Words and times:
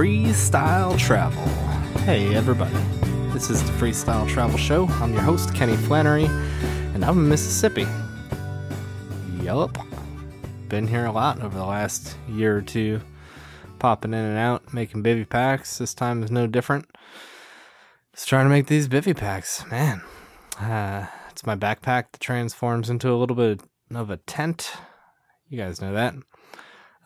Freestyle 0.00 0.98
Travel. 0.98 1.46
Hey, 2.04 2.34
everybody. 2.34 2.72
This 3.34 3.50
is 3.50 3.62
the 3.62 3.72
Freestyle 3.72 4.26
Travel 4.26 4.56
Show. 4.56 4.86
I'm 4.92 5.12
your 5.12 5.20
host, 5.20 5.54
Kenny 5.54 5.76
Flannery, 5.76 6.24
and 6.24 7.04
I'm 7.04 7.18
in 7.18 7.28
Mississippi. 7.28 7.86
Yup. 9.42 9.76
Been 10.70 10.86
here 10.86 11.04
a 11.04 11.12
lot 11.12 11.42
over 11.42 11.54
the 11.54 11.66
last 11.66 12.16
year 12.30 12.56
or 12.56 12.62
two, 12.62 13.02
popping 13.78 14.14
in 14.14 14.20
and 14.20 14.38
out, 14.38 14.72
making 14.72 15.02
bivy 15.02 15.28
packs. 15.28 15.76
This 15.76 15.92
time 15.92 16.22
is 16.22 16.30
no 16.30 16.46
different. 16.46 16.86
Just 18.14 18.26
trying 18.26 18.46
to 18.46 18.50
make 18.50 18.68
these 18.68 18.88
bivy 18.88 19.14
packs. 19.14 19.66
Man, 19.70 20.00
uh, 20.58 21.08
it's 21.28 21.44
my 21.44 21.56
backpack 21.56 22.12
that 22.12 22.20
transforms 22.20 22.88
into 22.88 23.12
a 23.12 23.20
little 23.20 23.36
bit 23.36 23.60
of 23.94 24.08
a 24.08 24.16
tent. 24.16 24.72
You 25.50 25.58
guys 25.58 25.82
know 25.82 25.92
that. 25.92 26.14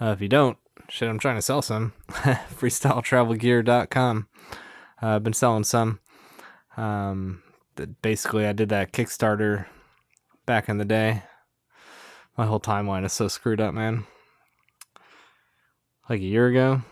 Uh, 0.01 0.13
if 0.13 0.21
you 0.21 0.29
don't, 0.29 0.59
shit, 0.89 1.09
I'm 1.09 1.19
trying 1.19 1.37
to 1.37 1.43
sell 1.43 1.63
some. 1.63 1.93
FreestyleTravelGear.com. 2.09 4.29
Uh, 5.03 5.07
I've 5.07 5.23
been 5.23 5.33
selling 5.33 5.65
some. 5.65 6.01
Um, 6.77 7.43
basically, 8.03 8.47
I 8.47 8.53
did 8.53 8.69
that 8.71 8.93
Kickstarter 8.93 9.67
back 10.47 10.69
in 10.69 10.79
the 10.79 10.85
day. 10.85 11.23
My 12.37 12.47
whole 12.47 12.61
timeline 12.61 13.05
is 13.05 13.13
so 13.13 13.29
screwed 13.29 13.61
up, 13.61 13.75
man. 13.75 14.07
Like 16.09 16.21
a 16.21 16.25
year 16.25 16.49
ago, 16.49 16.83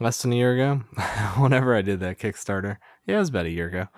less 0.00 0.22
than 0.22 0.32
a 0.32 0.36
year 0.36 0.54
ago, 0.54 0.82
whenever 1.38 1.74
I 1.74 1.82
did 1.82 2.00
that 2.00 2.18
Kickstarter. 2.18 2.78
Yeah, 3.06 3.16
it 3.16 3.20
was 3.20 3.28
about 3.30 3.46
a 3.46 3.50
year 3.50 3.68
ago. 3.68 3.88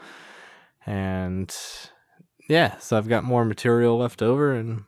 And 0.87 1.55
yeah, 2.49 2.79
so 2.79 2.97
I've 2.97 3.09
got 3.09 3.25
more 3.25 3.45
material 3.45 3.99
left 3.99 4.23
over 4.23 4.55
and 4.55 4.85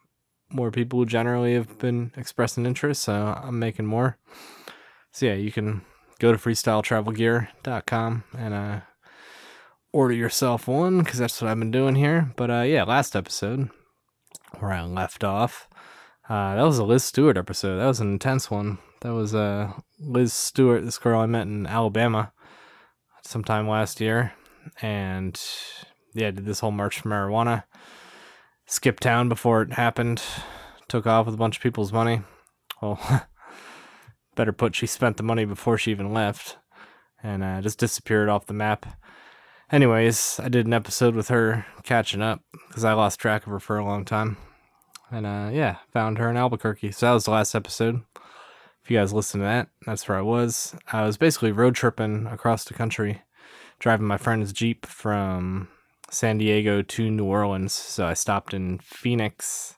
more 0.53 0.71
people 0.71 1.05
generally 1.05 1.55
have 1.55 1.79
been 1.79 2.13
expressing 2.17 2.67
interest, 2.67 3.03
so 3.03 3.13
I'm 3.43 3.59
making 3.59 3.87
more. 3.87 4.19
So 5.13 5.27
yeah, 5.27 5.35
you 5.35 5.53
can 5.53 5.83
go 6.19 6.33
to 6.33 6.39
freestyletravelgear.com 6.39 8.25
and 8.39 8.55
uh, 8.55 8.81
order 9.93 10.15
yourself 10.15 10.69
one 10.69 11.01
because 11.01 11.19
that's 11.19 11.41
what 11.41 11.51
I've 11.51 11.59
been 11.59 11.71
doing 11.71 11.97
here. 11.97 12.33
But 12.37 12.51
uh, 12.51 12.63
yeah, 12.63 12.85
last 12.85 13.17
episode 13.17 13.71
where 14.59 14.73
I 14.73 14.83
left 14.83 15.25
off, 15.25 15.69
uh, 16.29 16.55
that 16.55 16.63
was 16.63 16.79
a 16.79 16.85
Liz 16.85 17.05
Stewart 17.05 17.37
episode. 17.37 17.79
That 17.79 17.87
was 17.87 18.01
an 18.01 18.13
intense 18.13 18.51
one. 18.51 18.79
That 19.01 19.13
was 19.13 19.35
uh, 19.35 19.73
Liz 19.99 20.33
Stewart, 20.33 20.85
this 20.85 20.99
girl 20.99 21.21
I 21.21 21.27
met 21.27 21.47
in 21.47 21.67
Alabama 21.67 22.33
sometime 23.25 23.69
last 23.69 24.01
year, 24.01 24.33
and 24.81 25.41
yeah, 26.15 26.31
did 26.31 26.45
this 26.45 26.61
whole 26.61 26.71
March 26.71 27.01
for 27.01 27.09
Marijuana 27.09 27.65
skipped 28.67 29.03
town 29.03 29.29
before 29.29 29.63
it 29.63 29.73
happened, 29.75 30.23
took 30.89 31.07
off 31.07 31.27
with 31.27 31.35
a 31.35 31.39
bunch 31.39 31.57
of 31.57 31.63
people's 31.63 31.93
money. 31.93 32.23
Well, 32.81 33.01
better 34.35 34.53
put, 34.53 34.75
she 34.75 34.87
spent 34.87 35.17
the 35.17 35.23
money 35.23 35.45
before 35.45 35.79
she 35.79 35.91
even 35.91 36.13
left 36.13 36.59
and 37.23 37.45
uh, 37.45 37.61
just 37.61 37.79
disappeared 37.79 38.29
off 38.29 38.47
the 38.47 38.55
map. 38.55 38.87
Anyways, 39.71 40.39
I 40.43 40.49
did 40.49 40.67
an 40.67 40.75
episode 40.75 41.15
with 41.15 41.29
her 41.29 41.65
catching 41.83 42.21
up 42.21 42.43
because 42.69 42.85
I 42.85 42.93
lost 42.93 43.21
track 43.21 43.47
of 43.47 43.53
her 43.53 43.61
for 43.61 43.79
a 43.79 43.85
long 43.85 44.05
time. 44.05 44.37
And 45.11 45.27
uh, 45.27 45.51
yeah, 45.53 45.77
found 45.93 46.19
her 46.19 46.29
in 46.29 46.37
Albuquerque. 46.37 46.93
So 46.93 47.07
that 47.07 47.13
was 47.13 47.25
the 47.25 47.31
last 47.31 47.55
episode. 47.55 48.03
If 48.83 48.91
you 48.91 48.99
guys 48.99 49.13
listen 49.13 49.41
to 49.41 49.45
that, 49.45 49.69
that's 49.87 50.09
where 50.09 50.19
I 50.19 50.23
was. 50.23 50.75
I 50.93 51.05
was 51.05 51.17
basically 51.17 51.53
road 51.53 51.75
tripping 51.75 52.27
across 52.27 52.65
the 52.65 52.75
country, 52.75 53.23
driving 53.79 54.07
my 54.07 54.17
friend's 54.17 54.53
Jeep 54.53 54.85
from 54.87 55.69
San 56.13 56.37
Diego 56.37 56.83
to 56.83 57.11
New 57.11 57.25
Orleans. 57.25 57.73
So 57.73 58.07
I 58.07 58.13
stopped 58.13 58.53
in 58.53 58.79
Phoenix 58.79 59.77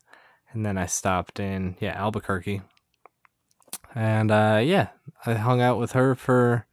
and 0.53 0.67
then 0.67 0.77
I 0.77 0.87
stopped 0.87 1.39
in, 1.39 1.77
yeah, 1.81 1.93
Albuquerque. 1.93 2.63
And 3.95 4.33
uh, 4.33 4.61
yeah, 4.63 4.89
I 5.25 5.35
hung 5.35 5.63
out 5.63 5.79
with 5.79 5.93
her 5.93 6.17
for 6.17 6.67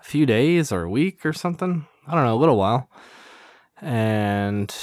a 0.00 0.04
few 0.04 0.26
days 0.26 0.70
or 0.70 0.84
a 0.84 0.90
week 0.90 1.26
or 1.26 1.32
something. 1.32 1.86
I 2.06 2.14
don't 2.14 2.24
know, 2.24 2.36
a 2.36 2.38
little 2.38 2.56
while. 2.56 2.88
And 3.80 4.74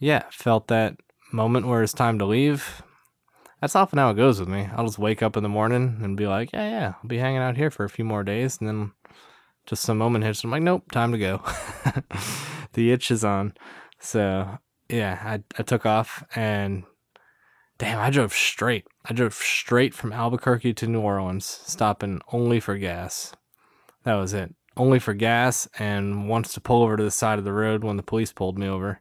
yeah, 0.00 0.24
felt 0.30 0.66
that 0.66 0.96
moment 1.32 1.68
where 1.68 1.84
it's 1.84 1.92
time 1.92 2.18
to 2.18 2.24
leave. 2.24 2.82
That's 3.60 3.76
often 3.76 4.00
how 4.00 4.10
it 4.10 4.16
goes 4.16 4.40
with 4.40 4.48
me. 4.48 4.68
I'll 4.74 4.86
just 4.86 4.98
wake 4.98 5.22
up 5.22 5.36
in 5.36 5.44
the 5.44 5.48
morning 5.48 6.00
and 6.02 6.16
be 6.16 6.26
like, 6.26 6.52
yeah, 6.52 6.68
yeah, 6.68 6.94
I'll 7.00 7.08
be 7.08 7.18
hanging 7.18 7.42
out 7.42 7.56
here 7.56 7.70
for 7.70 7.84
a 7.84 7.90
few 7.90 8.04
more 8.04 8.24
days. 8.24 8.58
And 8.58 8.68
then 8.68 8.92
just 9.66 9.82
some 9.82 9.98
moment 9.98 10.24
hits. 10.24 10.42
I'm 10.42 10.50
like, 10.50 10.62
nope, 10.62 10.90
time 10.90 11.12
to 11.12 11.18
go. 11.18 11.42
the 12.78 12.92
itch 12.92 13.10
is 13.10 13.24
on. 13.24 13.54
So 13.98 14.58
yeah, 14.88 15.20
I, 15.22 15.42
I 15.58 15.62
took 15.64 15.84
off 15.84 16.24
and 16.36 16.84
damn, 17.76 17.98
I 17.98 18.10
drove 18.10 18.32
straight. 18.32 18.86
I 19.04 19.12
drove 19.12 19.34
straight 19.34 19.94
from 19.94 20.12
Albuquerque 20.12 20.74
to 20.74 20.86
New 20.86 21.00
Orleans, 21.00 21.44
stopping 21.44 22.20
only 22.32 22.60
for 22.60 22.78
gas. 22.78 23.34
That 24.04 24.14
was 24.14 24.32
it. 24.32 24.54
Only 24.76 25.00
for 25.00 25.12
gas 25.12 25.68
and 25.80 26.28
once 26.28 26.52
to 26.52 26.60
pull 26.60 26.84
over 26.84 26.96
to 26.96 27.02
the 27.02 27.10
side 27.10 27.40
of 27.40 27.44
the 27.44 27.52
road 27.52 27.82
when 27.82 27.96
the 27.96 28.02
police 28.04 28.32
pulled 28.32 28.56
me 28.56 28.68
over. 28.68 29.00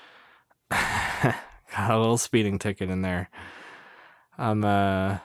Got 0.70 1.34
a 1.76 1.98
little 1.98 2.18
speeding 2.18 2.60
ticket 2.60 2.88
in 2.88 3.02
there. 3.02 3.30
I'm 4.38 4.64
uh 4.64 5.18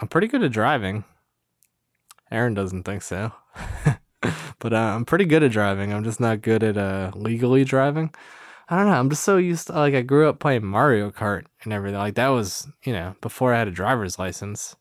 I'm 0.00 0.08
pretty 0.08 0.26
good 0.26 0.42
at 0.42 0.50
driving. 0.50 1.04
Aaron 2.28 2.54
doesn't 2.54 2.82
think 2.82 3.02
so. 3.02 3.32
but 4.60 4.72
uh, 4.72 4.76
I'm 4.76 5.04
pretty 5.04 5.24
good 5.24 5.42
at 5.42 5.50
driving. 5.50 5.92
I'm 5.92 6.04
just 6.04 6.20
not 6.20 6.42
good 6.42 6.62
at 6.62 6.76
uh, 6.76 7.10
legally 7.14 7.64
driving. 7.64 8.14
I 8.68 8.76
don't 8.76 8.86
know. 8.86 8.92
I'm 8.92 9.10
just 9.10 9.24
so 9.24 9.36
used 9.36 9.66
to 9.66 9.72
like 9.72 9.94
I 9.94 10.02
grew 10.02 10.28
up 10.28 10.38
playing 10.38 10.64
Mario 10.64 11.10
Kart 11.10 11.46
and 11.64 11.72
everything. 11.72 11.98
Like 11.98 12.14
that 12.14 12.28
was, 12.28 12.68
you 12.84 12.92
know, 12.92 13.16
before 13.20 13.52
I 13.52 13.58
had 13.58 13.66
a 13.66 13.72
driver's 13.72 14.18
license. 14.18 14.76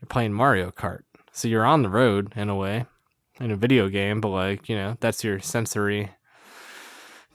You're 0.00 0.06
playing 0.08 0.32
Mario 0.32 0.70
Kart. 0.70 1.00
So 1.30 1.46
you're 1.46 1.66
on 1.66 1.82
the 1.82 1.90
road 1.90 2.32
in 2.36 2.48
a 2.48 2.56
way 2.56 2.86
in 3.38 3.50
a 3.50 3.56
video 3.56 3.88
game, 3.88 4.20
but 4.22 4.28
like, 4.28 4.68
you 4.68 4.76
know, 4.76 4.96
that's 5.00 5.22
your 5.22 5.40
sensory 5.40 6.10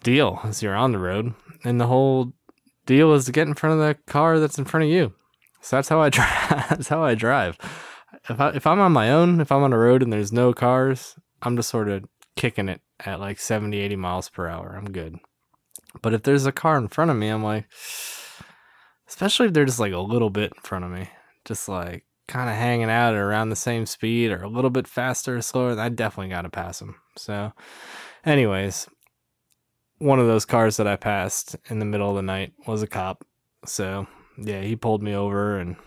deal 0.02 0.40
as 0.44 0.64
you're 0.64 0.76
on 0.76 0.94
the 0.94 1.00
road. 1.00 1.36
And 1.64 1.80
the 1.80 1.88
whole 1.88 2.34
deal 2.88 3.14
is 3.14 3.26
to 3.26 3.32
get 3.32 3.48
in 3.48 3.54
front 3.54 3.80
of 3.80 3.86
the 3.86 4.12
car 4.12 4.40
that's 4.40 4.58
in 4.58 4.66
front 4.66 4.86
of 4.86 4.90
you. 4.90 5.14
So 5.62 5.76
that's 5.76 5.90
how 5.90 6.02
I 6.02 6.10
drive. 6.10 6.70
that's 6.70 6.88
how 6.88 7.04
I 7.04 7.14
drive 7.14 7.60
if 8.30 8.40
I 8.40 8.50
if 8.50 8.68
I'm 8.68 8.80
on 8.80 8.92
my 8.92 9.12
own, 9.12 9.42
if 9.42 9.52
I'm 9.52 9.64
on 9.64 9.74
a 9.74 9.78
road 9.78 10.02
and 10.02 10.12
there's 10.12 10.32
no 10.32 10.54
cars, 10.54 11.16
I'm 11.46 11.56
just 11.56 11.70
sort 11.70 11.88
of 11.90 12.06
kicking 12.36 12.70
it 12.70 12.82
at 13.00 13.20
like 13.20 13.40
70, 13.40 13.78
80 13.78 13.96
miles 13.96 14.30
per 14.30 14.48
hour. 14.48 14.76
I'm 14.78 14.92
good. 14.92 15.20
But 16.02 16.14
if 16.14 16.24
there's 16.24 16.46
a 16.46 16.52
car 16.52 16.78
in 16.78 16.88
front 16.88 17.12
of 17.12 17.18
me, 17.18 17.30
I'm 17.30 17.44
like, 17.44 17.68
especially 19.08 19.48
if 19.48 19.54
they're 19.54 19.66
just 19.66 19.80
like 19.80 19.94
a 19.94 20.00
little 20.00 20.30
bit 20.30 20.54
in 20.56 20.62
front 20.62 20.86
of 20.86 20.92
me, 20.92 21.10
just 21.46 21.70
like 21.70 22.06
kind 22.28 22.50
of 22.50 22.56
hanging 22.56 22.90
out 22.90 23.14
at 23.14 23.20
around 23.20 23.50
the 23.50 23.56
same 23.56 23.86
speed 23.86 24.32
or 24.32 24.42
a 24.42 24.50
little 24.50 24.70
bit 24.70 24.88
faster 24.88 25.38
or 25.38 25.42
slower, 25.42 25.80
I 25.80 25.90
definitely 25.90 26.34
got 26.34 26.42
to 26.42 26.50
pass 26.50 26.80
them. 26.80 26.96
So, 27.16 27.54
anyways, 28.26 28.88
one 30.00 30.20
of 30.20 30.28
those 30.28 30.46
cars 30.46 30.78
that 30.78 30.88
I 30.88 30.96
passed 30.96 31.56
in 31.70 31.80
the 31.80 31.86
middle 31.86 32.10
of 32.10 32.16
the 32.16 32.22
night 32.22 32.54
was 32.68 32.82
a 32.82 32.88
cop. 32.88 33.26
So, 33.66 34.08
yeah, 34.38 34.62
he 34.62 34.76
pulled 34.76 35.04
me 35.04 35.14
over 35.14 35.58
and 35.58 35.78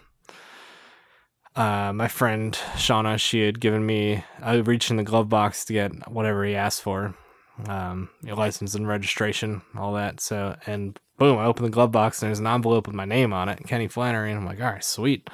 uh, 1.59 1.93
my 1.93 2.07
friend 2.07 2.53
Shauna, 2.75 3.19
she 3.19 3.45
had 3.45 3.59
given 3.59 3.85
me, 3.85 4.23
I 4.41 4.55
reached 4.55 4.93
in 4.93 4.97
the 4.97 5.03
glove 5.03 5.29
box 5.29 5.65
to 5.65 5.73
get 5.73 6.09
whatever 6.09 6.45
he 6.45 6.55
asked 6.55 6.83
for, 6.83 7.17
um, 7.67 8.11
your 8.23 8.37
license 8.37 8.77
and 8.77 8.87
registration, 8.87 9.63
all 9.77 9.93
that. 9.95 10.21
So, 10.21 10.57
and 10.67 10.99
boom, 11.19 11.37
I 11.37 11.47
open 11.47 11.65
the 11.65 11.71
glove 11.71 11.91
box 11.91 12.23
and 12.23 12.29
there's 12.29 12.39
an 12.39 12.47
envelope 12.47 12.87
with 12.87 12.95
my 12.95 13.05
name 13.05 13.33
on 13.33 13.49
it, 13.49 13.67
Kenny 13.67 13.89
Flannery. 13.89 14.31
And 14.31 14.39
I'm 14.39 14.47
like, 14.47 14.61
all 14.61 14.71
right, 14.71 14.85
sweet. 14.85 15.29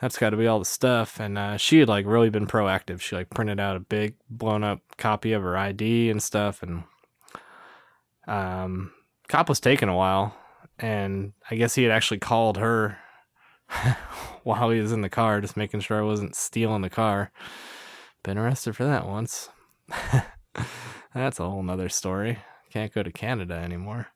That's 0.00 0.18
got 0.18 0.30
to 0.30 0.36
be 0.36 0.48
all 0.48 0.58
the 0.58 0.64
stuff. 0.64 1.20
And 1.20 1.38
uh, 1.38 1.56
she 1.56 1.78
had 1.78 1.88
like 1.88 2.04
really 2.04 2.30
been 2.30 2.48
proactive. 2.48 3.00
She 3.00 3.14
like 3.14 3.30
printed 3.30 3.60
out 3.60 3.76
a 3.76 3.80
big 3.80 4.16
blown 4.28 4.64
up 4.64 4.80
copy 4.98 5.32
of 5.32 5.42
her 5.42 5.56
ID 5.56 6.10
and 6.10 6.20
stuff. 6.20 6.64
And 6.64 6.82
um, 8.26 8.90
cop 9.28 9.48
was 9.48 9.60
taking 9.60 9.88
a 9.88 9.96
while. 9.96 10.36
And 10.80 11.32
I 11.48 11.54
guess 11.54 11.76
he 11.76 11.84
had 11.84 11.92
actually 11.92 12.18
called 12.18 12.56
her 12.56 12.98
while 14.44 14.70
he 14.70 14.80
was 14.80 14.92
in 14.92 15.00
the 15.00 15.08
car, 15.08 15.40
just 15.40 15.56
making 15.56 15.80
sure 15.80 15.98
I 15.98 16.04
wasn't 16.04 16.36
stealing 16.36 16.82
the 16.82 16.90
car. 16.90 17.32
Been 18.22 18.38
arrested 18.38 18.76
for 18.76 18.84
that 18.84 19.06
once. 19.06 19.48
That's 21.14 21.40
a 21.40 21.48
whole 21.48 21.62
nother 21.62 21.88
story. 21.88 22.38
Can't 22.70 22.92
go 22.92 23.02
to 23.02 23.12
Canada 23.12 23.54
anymore. 23.54 24.08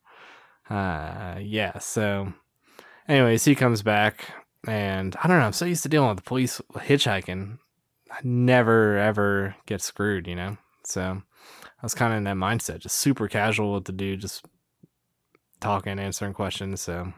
Uh, 0.69 1.37
yeah, 1.41 1.79
so 1.79 2.33
anyways, 3.09 3.45
he 3.45 3.55
comes 3.55 3.83
back 3.83 4.31
and 4.67 5.17
I 5.23 5.29
don't 5.29 5.39
know, 5.39 5.47
I'm 5.47 5.53
so 5.53 5.65
used 5.65 5.83
to 5.85 5.89
dealing 5.89 6.09
with 6.09 6.19
the 6.19 6.23
police 6.23 6.61
hitchhiking. 6.75 7.59
I 8.11 8.19
never 8.23 8.99
ever 8.99 9.55
get 9.67 9.81
screwed, 9.83 10.27
you 10.27 10.35
know? 10.35 10.57
So 10.85 11.03
I 11.03 11.83
was 11.83 11.95
kind 11.95 12.13
of 12.13 12.19
in 12.19 12.25
that 12.25 12.37
mindset, 12.37 12.81
just 12.81 12.97
super 12.97 13.29
casual 13.29 13.75
with 13.75 13.85
the 13.85 13.93
dude, 13.93 14.21
just 14.21 14.45
talking, 15.61 15.99
answering 15.99 16.35
questions. 16.35 16.81
So 16.81 17.13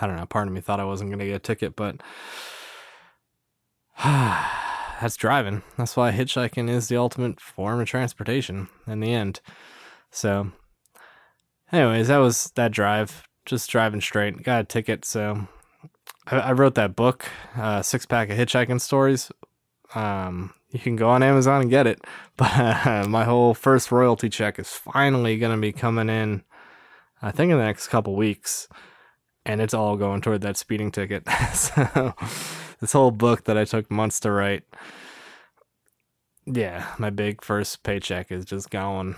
I 0.00 0.06
don't 0.06 0.16
know. 0.16 0.26
Part 0.26 0.48
of 0.48 0.54
me 0.54 0.60
thought 0.60 0.80
I 0.80 0.84
wasn't 0.84 1.10
going 1.10 1.20
to 1.20 1.26
get 1.26 1.36
a 1.36 1.38
ticket, 1.38 1.76
but 1.76 2.02
that's 4.04 5.16
driving. 5.16 5.62
That's 5.78 5.96
why 5.96 6.12
hitchhiking 6.12 6.68
is 6.68 6.88
the 6.88 6.96
ultimate 6.96 7.40
form 7.40 7.80
of 7.80 7.88
transportation 7.88 8.68
in 8.86 9.00
the 9.00 9.12
end. 9.12 9.40
So, 10.10 10.52
anyways, 11.72 12.08
that 12.08 12.18
was 12.18 12.52
that 12.56 12.72
drive. 12.72 13.26
Just 13.44 13.70
driving 13.70 14.00
straight. 14.00 14.42
Got 14.42 14.62
a 14.62 14.64
ticket. 14.64 15.04
So, 15.04 15.48
I, 16.26 16.38
I 16.38 16.52
wrote 16.52 16.74
that 16.74 16.96
book, 16.96 17.26
uh, 17.56 17.82
Six 17.82 18.06
Pack 18.06 18.30
of 18.30 18.36
Hitchhiking 18.36 18.80
Stories. 18.80 19.30
Um, 19.94 20.52
you 20.70 20.80
can 20.80 20.96
go 20.96 21.08
on 21.08 21.22
Amazon 21.22 21.62
and 21.62 21.70
get 21.70 21.86
it, 21.86 22.00
but 22.36 22.52
uh, 22.58 23.06
my 23.08 23.24
whole 23.24 23.54
first 23.54 23.90
royalty 23.90 24.28
check 24.28 24.58
is 24.58 24.70
finally 24.70 25.38
going 25.38 25.54
to 25.54 25.60
be 25.60 25.72
coming 25.72 26.08
in. 26.08 26.42
I 27.22 27.30
think 27.30 27.50
in 27.50 27.58
the 27.58 27.64
next 27.64 27.88
couple 27.88 28.14
weeks, 28.14 28.68
and 29.46 29.60
it's 29.60 29.72
all 29.72 29.96
going 29.96 30.20
toward 30.20 30.42
that 30.42 30.56
speeding 30.56 30.90
ticket. 30.90 31.26
so 31.54 32.14
this 32.80 32.92
whole 32.92 33.12
book 33.12 33.44
that 33.44 33.56
I 33.56 33.64
took 33.64 33.90
months 33.90 34.20
to 34.20 34.32
write, 34.32 34.64
yeah, 36.44 36.92
my 36.98 37.10
big 37.10 37.42
first 37.42 37.82
paycheck 37.84 38.30
is 38.30 38.44
just 38.44 38.70
going, 38.70 39.14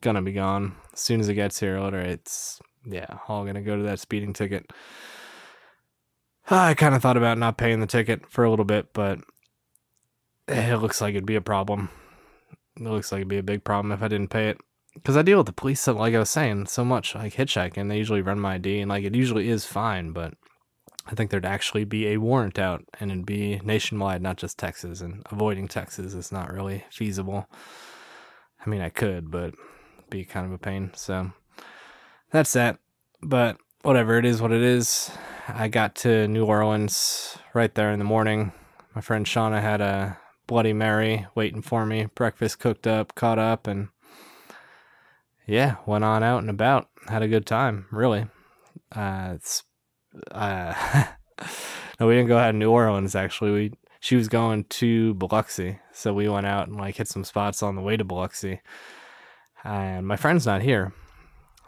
gonna 0.00 0.20
be 0.20 0.32
gone 0.32 0.74
as 0.92 1.00
soon 1.00 1.20
as 1.20 1.28
it 1.28 1.34
gets 1.34 1.60
here. 1.60 1.80
Literally, 1.80 2.10
it's 2.10 2.60
yeah, 2.84 3.18
all 3.28 3.44
gonna 3.44 3.62
go 3.62 3.76
to 3.76 3.84
that 3.84 4.00
speeding 4.00 4.32
ticket. 4.32 4.70
I 6.50 6.74
kind 6.74 6.94
of 6.94 7.00
thought 7.00 7.16
about 7.16 7.38
not 7.38 7.56
paying 7.56 7.80
the 7.80 7.86
ticket 7.86 8.28
for 8.28 8.44
a 8.44 8.50
little 8.50 8.66
bit, 8.66 8.92
but 8.92 9.20
it 10.48 10.76
looks 10.76 11.00
like 11.00 11.10
it'd 11.10 11.24
be 11.24 11.36
a 11.36 11.40
problem. 11.40 11.88
It 12.76 12.82
looks 12.82 13.12
like 13.12 13.20
it'd 13.20 13.28
be 13.28 13.38
a 13.38 13.42
big 13.42 13.64
problem 13.64 13.92
if 13.92 14.02
I 14.02 14.08
didn't 14.08 14.28
pay 14.28 14.50
it. 14.50 14.58
Because 14.94 15.16
I 15.16 15.22
deal 15.22 15.38
with 15.38 15.46
the 15.46 15.52
police, 15.52 15.86
like 15.86 16.14
I 16.14 16.18
was 16.18 16.30
saying, 16.30 16.66
so 16.66 16.84
much, 16.84 17.14
like 17.14 17.34
hitchhiking. 17.34 17.88
They 17.88 17.98
usually 17.98 18.22
run 18.22 18.38
my 18.38 18.54
ID, 18.54 18.80
and 18.80 18.88
like 18.88 19.04
it 19.04 19.14
usually 19.14 19.48
is 19.48 19.66
fine, 19.66 20.12
but 20.12 20.34
I 21.06 21.14
think 21.14 21.30
there'd 21.30 21.44
actually 21.44 21.84
be 21.84 22.08
a 22.08 22.18
warrant 22.18 22.58
out, 22.58 22.84
and 22.98 23.10
it'd 23.10 23.26
be 23.26 23.60
nationwide, 23.64 24.22
not 24.22 24.36
just 24.36 24.58
Texas. 24.58 25.00
And 25.00 25.22
avoiding 25.30 25.68
Texas 25.68 26.14
is 26.14 26.32
not 26.32 26.52
really 26.52 26.84
feasible. 26.90 27.48
I 28.64 28.70
mean, 28.70 28.80
I 28.80 28.88
could, 28.88 29.30
but 29.30 29.54
be 30.10 30.24
kind 30.24 30.46
of 30.46 30.52
a 30.52 30.58
pain. 30.58 30.92
So 30.94 31.32
that's 32.30 32.52
that. 32.54 32.78
But 33.20 33.58
whatever, 33.82 34.16
it 34.18 34.24
is 34.24 34.40
what 34.40 34.52
it 34.52 34.62
is. 34.62 35.10
I 35.48 35.68
got 35.68 35.94
to 35.96 36.26
New 36.28 36.46
Orleans 36.46 37.36
right 37.52 37.74
there 37.74 37.90
in 37.90 37.98
the 37.98 38.04
morning. 38.04 38.52
My 38.94 39.00
friend 39.00 39.26
Shauna 39.26 39.60
had 39.60 39.80
a 39.80 40.18
Bloody 40.46 40.72
Mary 40.72 41.26
waiting 41.34 41.62
for 41.62 41.84
me. 41.84 42.06
Breakfast 42.14 42.58
cooked 42.60 42.86
up, 42.86 43.14
caught 43.14 43.38
up, 43.38 43.66
and 43.66 43.88
yeah, 45.46 45.76
went 45.86 46.04
on 46.04 46.22
out 46.22 46.38
and 46.38 46.50
about. 46.50 46.88
Had 47.08 47.22
a 47.22 47.28
good 47.28 47.46
time, 47.46 47.86
really. 47.90 48.26
Uh, 48.94 49.32
it's 49.34 49.62
uh, 50.30 51.04
no, 52.00 52.06
we 52.06 52.14
didn't 52.14 52.28
go 52.28 52.38
out 52.38 52.52
to 52.52 52.56
New 52.56 52.70
Orleans. 52.70 53.14
Actually, 53.14 53.50
we 53.50 53.72
she 54.00 54.16
was 54.16 54.28
going 54.28 54.64
to 54.64 55.14
Biloxi, 55.14 55.78
so 55.92 56.12
we 56.14 56.28
went 56.28 56.46
out 56.46 56.68
and 56.68 56.76
like 56.76 56.96
hit 56.96 57.08
some 57.08 57.24
spots 57.24 57.62
on 57.62 57.76
the 57.76 57.82
way 57.82 57.96
to 57.96 58.04
Biloxi. 58.04 58.60
And 59.64 60.06
my 60.06 60.16
friend's 60.16 60.46
not 60.46 60.62
here, 60.62 60.92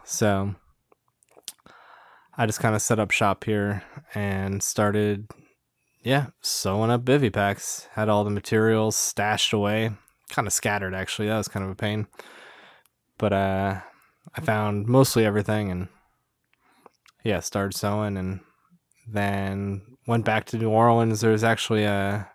so 0.05 0.55
I 2.37 2.46
just 2.46 2.61
kind 2.61 2.75
of 2.75 2.82
set 2.82 2.99
up 2.99 3.11
shop 3.11 3.44
here 3.44 3.82
and 4.14 4.62
started 4.62 5.28
yeah, 6.02 6.26
sewing 6.40 6.90
up 6.90 7.05
bivy 7.05 7.32
packs. 7.32 7.88
Had 7.94 8.08
all 8.08 8.23
the 8.23 8.31
materials 8.31 8.94
stashed 8.94 9.52
away, 9.52 9.90
kind 10.31 10.46
of 10.46 10.52
scattered 10.52 10.94
actually. 10.94 11.28
That 11.28 11.38
was 11.38 11.49
kind 11.49 11.64
of 11.64 11.73
a 11.73 11.75
pain. 11.75 12.06
But 13.19 13.33
uh, 13.33 13.81
I 14.35 14.41
found 14.41 14.87
mostly 14.87 15.25
everything 15.25 15.71
and 15.71 15.89
yeah, 17.25 17.41
started 17.41 17.77
sewing 17.77 18.17
and 18.17 18.41
then 19.09 19.83
went 20.07 20.25
back 20.25 20.45
to 20.47 20.59
New 20.59 20.71
Orleans. 20.71 21.21
There's 21.21 21.45
actually 21.45 21.85
a 21.85 22.31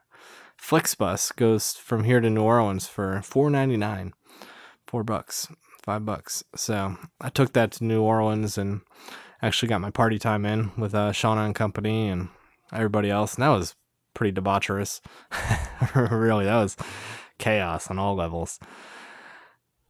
Flixbus 0.62 1.36
goes 1.36 1.74
from 1.74 2.04
here 2.04 2.19
to 2.19 2.30
New 2.30 2.44
Orleans 2.44 2.88
for 2.88 3.22
four 3.24 3.50
ninety 3.50 3.78
nine, 3.78 4.13
four 4.86 5.04
bucks, 5.04 5.48
five 5.83 6.06
bucks. 6.06 6.44
So 6.56 6.98
I 7.19 7.30
took 7.30 7.54
that 7.54 7.72
to 7.74 7.84
New 7.84 8.01
Orleans 8.01 8.57
and 8.57 8.81
actually 9.42 9.69
got 9.69 9.81
my 9.81 9.89
party 9.89 10.19
time 10.19 10.45
in 10.45 10.72
with 10.77 10.94
uh, 10.94 11.12
Shauna 11.12 11.45
and 11.45 11.56
company 11.56 12.10
and 12.10 12.30
everybody 12.72 13.10
else, 13.10 13.36
and 13.36 13.44
that 13.44 13.50
was 13.50 13.75
pretty 14.13 14.39
debaucherous. 14.39 15.01
really, 15.95 16.45
that 16.45 16.62
was 16.62 16.77
chaos 17.39 17.89
on 17.89 17.98
all 17.98 18.16
levels. 18.16 18.60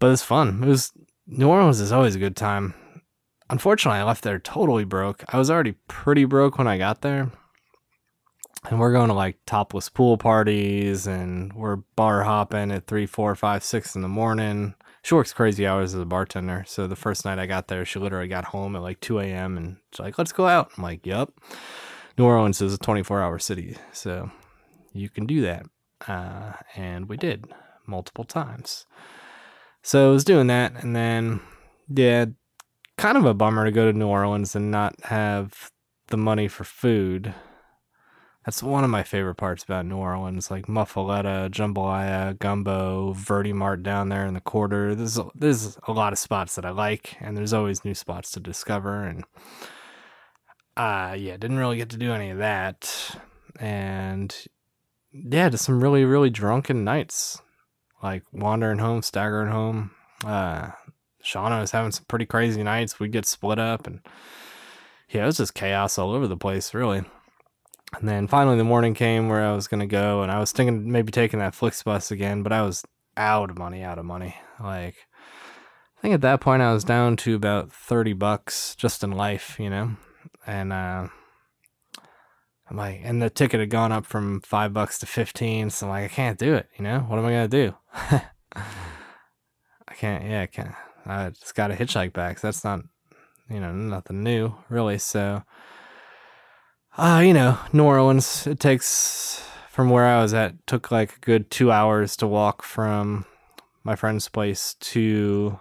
But 0.02 0.08
it 0.08 0.12
was 0.12 0.24
fun. 0.24 0.64
It 0.64 0.68
was 0.68 0.92
New 1.28 1.48
Orleans 1.48 1.80
is 1.80 1.92
always 1.92 2.16
a 2.16 2.20
good 2.20 2.36
time. 2.36 2.74
Unfortunately, 3.52 4.00
I 4.00 4.04
left 4.04 4.24
there 4.24 4.40
totally 4.40 4.84
broke. 4.84 5.24
I 5.30 5.38
was 5.38 5.52
already 5.52 5.74
pretty 5.88 6.26
broke 6.26 6.58
when 6.58 6.68
I 6.68 6.80
got 6.80 7.02
there. 7.02 7.32
And 8.68 8.80
we're 8.80 8.94
going 8.94 9.10
to 9.10 9.14
like 9.14 9.38
topless 9.46 9.90
pool 9.90 10.18
parties 10.18 11.06
and 11.06 11.54
we're 11.54 11.76
bar 11.96 12.24
hopping 12.24 12.72
at 12.72 12.88
three, 12.88 13.06
four, 13.06 13.36
five, 13.36 13.64
six 13.64 13.96
in 13.96 14.02
the 14.02 14.08
morning. 14.08 14.74
She 15.04 15.14
works 15.14 15.34
crazy 15.34 15.68
hours 15.68 15.94
as 15.94 16.02
a 16.02 16.06
bartender. 16.06 16.64
So 16.66 16.88
the 16.88 16.96
first 16.96 17.24
night 17.24 17.38
I 17.38 17.46
got 17.46 17.68
there, 17.68 17.86
she 17.86 18.00
literally 18.00 18.28
got 18.28 18.46
home 18.46 18.76
at 18.76 18.82
like 18.82 19.02
2 19.02 19.20
a.m. 19.20 19.56
and 19.56 19.78
she's 19.92 20.00
like, 20.00 20.18
let's 20.18 20.32
go 20.32 20.48
out. 20.48 20.72
I'm 20.76 20.84
like, 20.84 21.06
yep. 21.06 21.30
New 22.18 22.26
Orleans 22.26 22.60
is 22.60 22.74
a 22.74 22.80
24 22.80 23.22
hour 23.22 23.38
city, 23.38 23.78
so 23.92 24.32
you 24.94 25.10
can 25.10 25.28
do 25.28 25.42
that. 25.42 25.68
Uh, 26.08 26.54
and 26.76 27.08
we 27.08 27.18
did 27.18 27.46
multiple 27.86 28.24
times. 28.24 28.88
So 29.84 30.10
I 30.10 30.12
was 30.12 30.24
doing 30.24 30.48
that, 30.48 30.84
and 30.84 30.96
then, 30.96 31.42
yeah, 31.90 32.26
kind 32.98 33.18
of 33.18 33.26
a 33.26 33.34
bummer 33.34 33.66
to 33.66 33.72
go 33.72 33.92
to 33.92 33.98
New 33.98 34.08
Orleans 34.08 34.56
and 34.56 34.70
not 34.70 34.96
have 35.06 35.72
the 36.08 36.18
money 36.18 36.48
for 36.48 36.64
food. 36.64 37.34
That's 38.46 38.64
one 38.64 38.84
of 38.84 38.90
my 38.90 39.04
favorite 39.04 39.36
parts 39.36 39.64
about 39.64 39.86
New 39.86 39.98
Orleans, 39.98 40.50
like 40.50 40.66
muffaletta, 40.66 41.50
jambalaya, 41.50 42.38
gumbo, 42.40 43.14
Verti 43.14 43.54
Marte 43.54 43.84
down 43.84 44.10
there 44.10 44.26
in 44.26 44.34
the 44.34 44.42
quarter. 44.42 44.96
There's 44.96 45.20
there's 45.36 45.78
a 45.88 45.92
lot 45.92 46.12
of 46.12 46.20
spots 46.20 46.56
that 46.56 46.66
I 46.66 46.72
like, 46.72 47.16
and 47.20 47.38
there's 47.38 47.54
always 47.54 47.86
new 47.86 47.94
spots 47.94 48.32
to 48.32 48.40
discover. 48.40 49.04
And 49.04 49.26
uh 50.76 51.16
yeah, 51.18 51.38
didn't 51.38 51.60
really 51.60 51.78
get 51.78 51.90
to 51.90 51.98
do 51.98 52.14
any 52.14 52.32
of 52.32 52.40
that. 52.40 53.16
And 53.60 54.36
yeah, 55.12 55.50
just 55.50 55.66
some 55.66 55.84
really, 55.84 56.04
really 56.04 56.32
drunken 56.32 56.84
nights. 56.84 57.42
Like 58.02 58.24
wandering 58.32 58.80
home, 58.80 59.02
staggering 59.02 59.52
home. 59.52 59.92
Uh 60.26 60.72
Shauna 61.24 61.62
was 61.62 61.72
having 61.72 61.92
some 61.92 62.06
pretty 62.08 62.26
crazy 62.26 62.64
nights. 62.64 63.00
We'd 63.00 63.12
get 63.12 63.26
split 63.26 63.60
up 63.60 63.86
and 63.88 64.02
yeah, 65.10 65.24
it 65.24 65.28
was 65.28 65.38
just 65.38 65.54
chaos 65.54 65.98
all 65.98 66.12
over 66.12 66.28
the 66.28 66.38
place, 66.38 66.74
really. 66.74 67.04
And 68.00 68.08
then 68.08 68.28
finally 68.28 68.58
the 68.58 68.64
morning 68.64 68.94
came 68.94 69.28
where 69.28 69.46
I 69.46 69.54
was 69.54 69.68
gonna 69.68 69.88
go 69.88 70.22
and 70.24 70.32
I 70.32 70.40
was 70.40 70.52
thinking 70.52 70.92
maybe 70.92 71.12
taking 71.12 71.40
that 71.40 71.54
Flixbus 71.54 72.12
again, 72.12 72.44
but 72.44 72.52
I 72.52 72.62
was 72.62 72.84
out 73.18 73.50
of 73.50 73.58
money, 73.58 73.84
out 73.84 74.00
of 74.00 74.06
money. 74.06 74.36
Like 74.60 74.96
I 75.98 76.02
think 76.02 76.14
at 76.14 76.22
that 76.22 76.42
point 76.42 76.64
I 76.64 76.74
was 76.74 76.84
down 76.84 77.18
to 77.18 77.36
about 77.36 77.72
thirty 77.72 78.14
bucks 78.14 78.76
just 78.76 79.04
in 79.04 79.12
life, 79.12 79.58
you 79.60 79.70
know 79.70 79.98
and 80.46 80.74
uh, 80.74 81.08
I'm 82.72 82.78
like, 82.78 83.02
and 83.04 83.22
the 83.22 83.30
ticket 83.30 83.60
had 83.60 83.70
gone 83.70 83.92
up 83.92 84.06
from 84.06 84.40
five 84.40 84.72
bucks 84.72 84.98
to 85.00 85.06
fifteen. 85.06 85.70
So 85.70 85.88
I'm 85.88 85.90
like, 85.90 86.06
I 86.06 86.08
can't 86.08 86.40
do 86.40 86.54
it. 86.54 86.70
You 86.78 86.86
know, 86.86 87.00
what 87.00 87.20
am 87.20 87.26
I 87.26 87.32
gonna 87.32 87.48
do? 87.50 87.76
I 87.94 88.24
can't. 89.94 90.24
Yeah, 90.24 90.44
I 90.44 90.46
can't. 90.46 90.74
I 91.06 91.32
just 91.32 91.54
got 91.54 91.72
a 91.72 91.76
hitchhike 91.76 92.14
back. 92.14 92.40
So 92.40 92.48
that's 92.48 92.64
not, 92.64 92.80
you 93.50 93.60
know, 93.60 93.74
nothing 93.74 94.24
new 94.24 94.56
really. 94.70 95.00
So, 95.00 95.44
uh, 96.98 97.22
you 97.26 97.34
know, 97.34 97.60
New 97.74 97.84
Orleans. 97.84 98.48
It 98.48 98.62
takes 98.62 99.46
from 99.70 99.90
where 99.90 100.06
I 100.06 100.22
was 100.22 100.34
at 100.34 100.66
took 100.66 100.92
like 100.92 101.18
a 101.18 101.20
good 101.20 101.52
two 101.52 101.74
hours 101.74 102.16
to 102.18 102.28
walk 102.28 102.64
from 102.64 103.26
my 103.84 103.98
friend's 103.98 104.30
place 104.30 104.76
to 104.76 105.60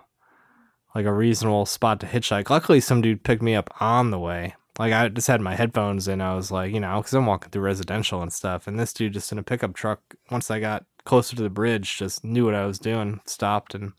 like 0.95 1.07
a 1.07 1.13
reasonable 1.13 1.67
spot 1.67 1.99
to 2.01 2.07
hitchhike. 2.07 2.51
Luckily, 2.51 2.79
some 2.79 3.01
dude 3.01 3.25
picked 3.25 3.43
me 3.43 3.57
up 3.57 3.69
on 3.81 4.13
the 4.13 4.19
way. 4.21 4.55
Like 4.79 4.93
I 4.93 5.09
just 5.09 5.27
had 5.27 5.41
my 5.41 5.55
headphones 5.55 6.09
and 6.09 6.23
I 6.23 6.35
was 6.35 6.51
like, 6.51 6.73
you 6.73 6.81
know, 6.81 6.99
because 6.99 7.13
I'm 7.13 7.27
walking 7.27 7.51
through 7.51 7.63
residential 7.63 8.23
and 8.23 8.33
stuff, 8.33 8.67
and 8.67 8.79
this 8.79 8.93
dude 8.93 9.13
just 9.13 9.33
in 9.33 9.39
a 9.39 9.43
pickup 9.43 9.75
truck. 9.75 10.01
Once 10.31 10.51
I 10.51 10.61
got 10.61 10.85
closer 11.05 11.37
to 11.37 11.43
the 11.43 11.51
bridge, 11.51 11.99
just 11.99 12.25
knew 12.25 12.45
what 12.45 12.55
I 12.55 12.67
was 12.67 12.79
doing, 12.79 13.21
stopped 13.27 13.75
and 13.75 13.93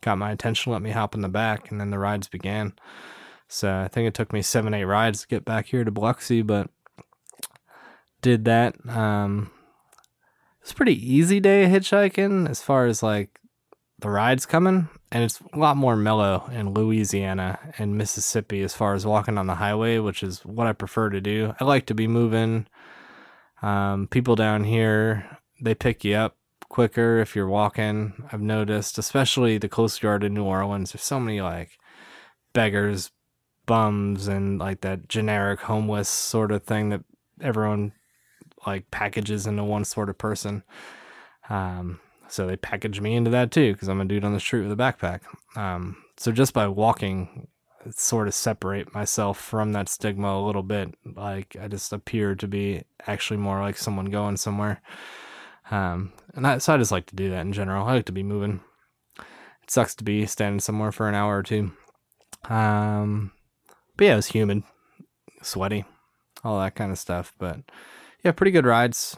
got 0.00 0.18
my 0.18 0.30
attention, 0.32 0.72
let 0.72 0.82
me 0.82 0.90
hop 0.90 1.14
in 1.14 1.20
the 1.20 1.28
back, 1.28 1.70
and 1.70 1.80
then 1.80 1.90
the 1.90 1.98
rides 1.98 2.28
began. 2.28 2.72
So 3.48 3.80
I 3.80 3.88
think 3.88 4.06
it 4.06 4.14
took 4.14 4.32
me 4.32 4.42
seven, 4.42 4.74
eight 4.74 4.84
rides 4.84 5.22
to 5.22 5.28
get 5.28 5.44
back 5.44 5.66
here 5.66 5.84
to 5.84 5.90
Biloxi, 5.90 6.42
but 6.42 6.70
did 8.22 8.44
that. 8.44 8.74
Um, 8.88 9.50
it's 10.60 10.72
a 10.72 10.74
pretty 10.74 10.94
easy 10.94 11.40
day 11.40 11.64
of 11.64 11.70
hitchhiking 11.70 12.48
as 12.48 12.62
far 12.62 12.86
as 12.86 13.02
like 13.02 13.40
the 13.98 14.10
rides 14.10 14.46
coming 14.46 14.88
and 15.12 15.24
it's 15.24 15.40
a 15.52 15.58
lot 15.58 15.76
more 15.76 15.96
mellow 15.96 16.48
in 16.52 16.72
Louisiana 16.72 17.58
and 17.78 17.98
Mississippi 17.98 18.62
as 18.62 18.74
far 18.74 18.94
as 18.94 19.04
walking 19.04 19.38
on 19.38 19.46
the 19.46 19.56
highway, 19.56 19.98
which 19.98 20.22
is 20.22 20.44
what 20.44 20.66
I 20.66 20.72
prefer 20.72 21.10
to 21.10 21.20
do. 21.20 21.54
I 21.60 21.64
like 21.64 21.86
to 21.86 21.94
be 21.94 22.06
moving. 22.06 22.66
Um, 23.60 24.06
people 24.06 24.36
down 24.36 24.64
here, 24.64 25.38
they 25.60 25.74
pick 25.74 26.04
you 26.04 26.14
up 26.14 26.36
quicker 26.68 27.18
if 27.18 27.34
you're 27.34 27.48
walking. 27.48 28.12
I've 28.32 28.40
noticed, 28.40 28.98
especially 28.98 29.58
the 29.58 29.68
coast 29.68 30.00
guard 30.00 30.22
in 30.22 30.32
New 30.32 30.44
Orleans, 30.44 30.92
there's 30.92 31.02
so 31.02 31.18
many 31.18 31.40
like 31.40 31.72
beggars, 32.52 33.10
bums, 33.66 34.28
and 34.28 34.58
like 34.60 34.80
that 34.82 35.08
generic 35.08 35.60
homeless 35.60 36.08
sort 36.08 36.52
of 36.52 36.62
thing 36.62 36.90
that 36.90 37.04
everyone 37.40 37.92
like 38.66 38.90
packages 38.90 39.46
into 39.46 39.64
one 39.64 39.84
sort 39.84 40.08
of 40.08 40.18
person. 40.18 40.62
Um, 41.48 41.98
so 42.30 42.46
they 42.46 42.56
packaged 42.56 43.02
me 43.02 43.16
into 43.16 43.30
that 43.30 43.50
too 43.50 43.72
because 43.72 43.88
I'm 43.88 44.00
a 44.00 44.04
dude 44.04 44.24
on 44.24 44.32
the 44.32 44.40
street 44.40 44.62
with 44.62 44.72
a 44.72 44.76
backpack. 44.76 45.20
Um, 45.56 45.96
so 46.16 46.32
just 46.32 46.54
by 46.54 46.68
walking, 46.68 47.48
sort 47.90 48.28
of 48.28 48.34
separate 48.34 48.94
myself 48.94 49.38
from 49.40 49.72
that 49.72 49.88
stigma 49.88 50.28
a 50.28 50.46
little 50.46 50.62
bit. 50.62 50.94
Like 51.04 51.56
I 51.60 51.68
just 51.68 51.92
appear 51.92 52.34
to 52.36 52.46
be 52.46 52.82
actually 53.06 53.38
more 53.38 53.60
like 53.60 53.76
someone 53.76 54.06
going 54.06 54.36
somewhere. 54.36 54.80
Um, 55.70 56.12
and 56.34 56.62
so 56.62 56.74
I 56.74 56.78
just 56.78 56.92
like 56.92 57.06
to 57.06 57.16
do 57.16 57.30
that 57.30 57.40
in 57.40 57.52
general. 57.52 57.86
I 57.86 57.94
like 57.94 58.06
to 58.06 58.12
be 58.12 58.22
moving. 58.22 58.60
It 59.18 59.70
sucks 59.70 59.94
to 59.96 60.04
be 60.04 60.26
standing 60.26 60.60
somewhere 60.60 60.92
for 60.92 61.08
an 61.08 61.14
hour 61.14 61.38
or 61.38 61.42
two. 61.42 61.72
Um, 62.48 63.32
but 63.96 64.04
yeah, 64.04 64.12
it 64.14 64.16
was 64.16 64.26
humid, 64.28 64.62
sweaty, 65.42 65.84
all 66.44 66.58
that 66.60 66.74
kind 66.74 66.92
of 66.92 66.98
stuff. 66.98 67.32
But 67.38 67.60
yeah, 68.22 68.32
pretty 68.32 68.50
good 68.50 68.66
rides 68.66 69.16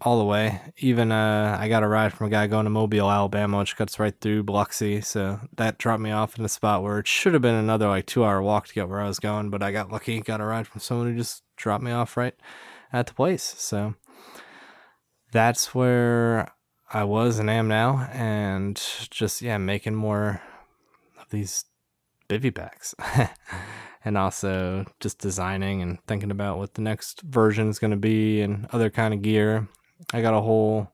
all 0.00 0.18
the 0.18 0.24
way. 0.24 0.60
Even 0.78 1.10
uh, 1.10 1.56
I 1.58 1.68
got 1.68 1.82
a 1.82 1.88
ride 1.88 2.12
from 2.12 2.28
a 2.28 2.30
guy 2.30 2.46
going 2.46 2.64
to 2.64 2.70
Mobile, 2.70 3.10
Alabama, 3.10 3.58
which 3.58 3.76
cuts 3.76 3.98
right 3.98 4.14
through 4.20 4.44
Biloxi. 4.44 5.00
So 5.00 5.40
that 5.56 5.78
dropped 5.78 6.02
me 6.02 6.10
off 6.10 6.38
in 6.38 6.44
a 6.44 6.48
spot 6.48 6.82
where 6.82 6.98
it 6.98 7.08
should 7.08 7.32
have 7.32 7.42
been 7.42 7.54
another 7.54 7.88
like 7.88 8.06
two 8.06 8.24
hour 8.24 8.40
walk 8.42 8.68
to 8.68 8.74
get 8.74 8.88
where 8.88 9.00
I 9.00 9.08
was 9.08 9.18
going, 9.18 9.50
but 9.50 9.62
I 9.62 9.72
got 9.72 9.90
lucky, 9.90 10.20
got 10.20 10.40
a 10.40 10.44
ride 10.44 10.66
from 10.66 10.80
someone 10.80 11.10
who 11.10 11.18
just 11.18 11.42
dropped 11.56 11.84
me 11.84 11.90
off 11.90 12.16
right 12.16 12.34
at 12.92 13.06
the 13.06 13.14
place. 13.14 13.54
So 13.58 13.94
that's 15.32 15.74
where 15.74 16.52
I 16.92 17.04
was 17.04 17.38
and 17.38 17.50
am 17.50 17.68
now, 17.68 18.08
and 18.12 18.80
just 19.10 19.42
yeah, 19.42 19.58
making 19.58 19.94
more 19.94 20.40
of 21.20 21.28
these 21.30 21.64
bivy 22.28 22.54
packs. 22.54 22.94
and 24.04 24.16
also 24.16 24.86
just 25.00 25.18
designing 25.18 25.82
and 25.82 25.98
thinking 26.06 26.30
about 26.30 26.56
what 26.56 26.74
the 26.74 26.80
next 26.80 27.20
version 27.22 27.68
is 27.68 27.80
going 27.80 27.90
to 27.90 27.96
be 27.96 28.40
and 28.40 28.66
other 28.72 28.88
kind 28.90 29.12
of 29.12 29.20
gear 29.20 29.68
I 30.12 30.22
got 30.22 30.34
a 30.34 30.40
whole 30.40 30.92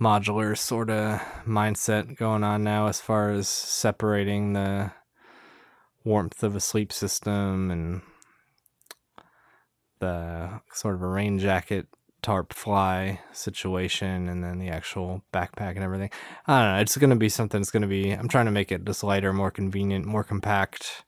modular 0.00 0.56
sort 0.56 0.90
of 0.90 1.20
mindset 1.46 2.16
going 2.16 2.44
on 2.44 2.62
now 2.62 2.86
as 2.86 3.00
far 3.00 3.30
as 3.30 3.48
separating 3.48 4.52
the 4.52 4.92
warmth 6.04 6.42
of 6.42 6.54
a 6.54 6.60
sleep 6.60 6.92
system 6.92 7.70
and 7.70 8.02
the 9.98 10.60
sort 10.72 10.94
of 10.94 11.02
a 11.02 11.06
rain 11.06 11.38
jacket 11.38 11.86
tarp 12.22 12.52
fly 12.52 13.20
situation 13.32 14.28
and 14.28 14.42
then 14.42 14.58
the 14.58 14.68
actual 14.68 15.22
backpack 15.32 15.76
and 15.76 15.84
everything. 15.84 16.10
I 16.46 16.60
don't 16.60 16.74
know. 16.74 16.80
It's 16.80 16.96
going 16.96 17.10
to 17.10 17.16
be 17.16 17.28
something 17.28 17.60
that's 17.60 17.70
going 17.70 17.82
to 17.82 17.88
be, 17.88 18.10
I'm 18.10 18.28
trying 18.28 18.46
to 18.46 18.50
make 18.50 18.72
it 18.72 18.84
just 18.84 19.04
lighter, 19.04 19.32
more 19.32 19.50
convenient, 19.50 20.06
more 20.06 20.24
compact. 20.24 21.04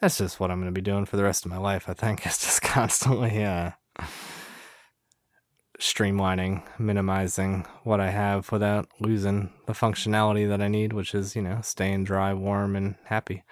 That's 0.00 0.18
just 0.18 0.40
what 0.40 0.50
I'm 0.50 0.60
going 0.60 0.72
to 0.72 0.78
be 0.78 0.84
doing 0.84 1.04
for 1.04 1.16
the 1.16 1.24
rest 1.24 1.44
of 1.44 1.50
my 1.50 1.58
life, 1.58 1.88
I 1.88 1.94
think. 1.94 2.22
It's 2.26 2.40
just 2.40 2.62
constantly, 2.62 3.44
uh, 3.44 3.72
streamlining, 5.78 6.62
minimizing 6.78 7.64
what 7.84 8.00
I 8.00 8.10
have 8.10 8.50
without 8.50 8.88
losing 9.00 9.52
the 9.66 9.72
functionality 9.72 10.48
that 10.48 10.60
I 10.60 10.68
need, 10.68 10.92
which 10.92 11.14
is, 11.14 11.36
you 11.36 11.42
know, 11.42 11.60
staying 11.62 12.04
dry, 12.04 12.34
warm, 12.34 12.74
and 12.74 12.96
happy 13.04 13.44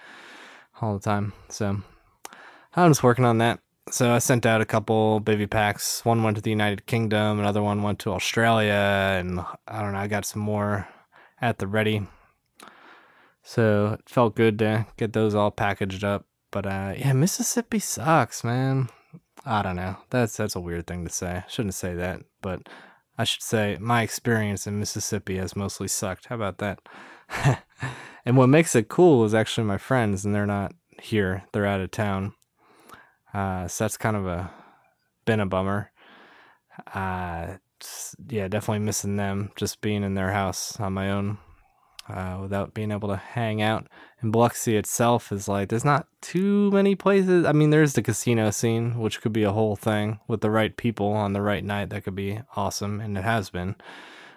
all 0.81 0.93
the 0.93 1.03
time. 1.03 1.33
So 1.49 1.81
I'm 2.75 2.91
just 2.91 3.03
working 3.03 3.25
on 3.25 3.37
that. 3.39 3.59
So 3.89 4.13
I 4.13 4.19
sent 4.19 4.45
out 4.45 4.59
a 4.59 4.65
couple 4.65 5.21
bivy 5.21 5.49
packs. 5.49 6.03
One 6.03 6.21
went 6.21 6.35
to 6.35 6.41
the 6.41 6.49
United 6.49 6.85
Kingdom, 6.85 7.39
another 7.39 7.63
one 7.63 7.81
went 7.81 7.99
to 7.99 8.11
Australia, 8.11 8.73
and 8.73 9.39
I 9.67 9.81
don't 9.81 9.93
know, 9.93 9.99
I 9.99 10.07
got 10.07 10.25
some 10.25 10.41
more 10.41 10.87
at 11.41 11.59
the 11.59 11.67
ready. 11.67 12.05
So 13.43 13.93
it 13.93 14.09
felt 14.09 14.35
good 14.35 14.59
to 14.59 14.85
get 14.97 15.13
those 15.13 15.33
all 15.33 15.51
packaged 15.51 16.03
up. 16.03 16.25
But 16.51 16.65
uh, 16.65 16.95
yeah, 16.97 17.13
Mississippi 17.13 17.79
sucks, 17.79 18.43
man. 18.43 18.89
I 19.47 19.61
don't 19.61 19.77
know. 19.77 19.95
That's 20.09 20.35
that's 20.35 20.57
a 20.57 20.59
weird 20.59 20.87
thing 20.87 21.05
to 21.05 21.11
say. 21.11 21.37
I 21.37 21.43
shouldn't 21.47 21.73
say 21.73 21.95
that, 21.95 22.21
but 22.41 22.67
I 23.17 23.23
should 23.23 23.41
say 23.41 23.77
my 23.79 24.01
experience 24.01 24.67
in 24.67 24.77
Mississippi 24.77 25.37
has 25.37 25.55
mostly 25.55 25.87
sucked. 25.87 26.25
How 26.25 26.35
about 26.35 26.57
that? 26.57 26.79
and 28.25 28.35
what 28.35 28.47
makes 28.47 28.75
it 28.75 28.89
cool 28.89 29.23
is 29.23 29.33
actually 29.33 29.65
my 29.65 29.77
friends, 29.77 30.25
and 30.25 30.35
they're 30.35 30.45
not 30.45 30.73
here. 31.01 31.45
They're 31.53 31.65
out 31.65 31.79
of 31.79 31.91
town. 31.91 32.33
Uh, 33.33 33.69
so 33.69 33.85
that's 33.85 33.95
kind 33.95 34.17
of 34.17 34.27
a 34.27 34.51
been 35.25 35.39
a 35.39 35.45
bummer. 35.45 35.91
Uh, 36.93 37.55
yeah, 38.27 38.49
definitely 38.49 38.85
missing 38.85 39.15
them. 39.15 39.51
Just 39.55 39.79
being 39.79 40.03
in 40.03 40.15
their 40.15 40.31
house 40.31 40.77
on 40.77 40.91
my 40.91 41.09
own 41.09 41.37
uh, 42.09 42.37
without 42.41 42.73
being 42.73 42.91
able 42.91 43.09
to 43.09 43.17
hang 43.17 43.61
out. 43.61 43.87
And 44.21 44.31
Biloxi 44.31 44.77
itself 44.77 45.31
is 45.31 45.47
like, 45.47 45.69
there's 45.69 45.85
not 45.85 46.07
too 46.21 46.71
many 46.71 46.95
places. 46.95 47.45
I 47.45 47.51
mean, 47.51 47.69
there's 47.69 47.93
the 47.93 48.01
casino 48.01 48.49
scene, 48.51 48.99
which 48.99 49.21
could 49.21 49.33
be 49.33 49.43
a 49.43 49.51
whole 49.51 49.75
thing 49.75 50.19
with 50.27 50.41
the 50.41 50.49
right 50.49 50.75
people 50.75 51.11
on 51.11 51.33
the 51.33 51.41
right 51.41 51.63
night. 51.63 51.89
That 51.89 52.03
could 52.03 52.15
be 52.15 52.39
awesome, 52.55 52.99
and 53.01 53.17
it 53.17 53.23
has 53.23 53.49
been 53.49 53.75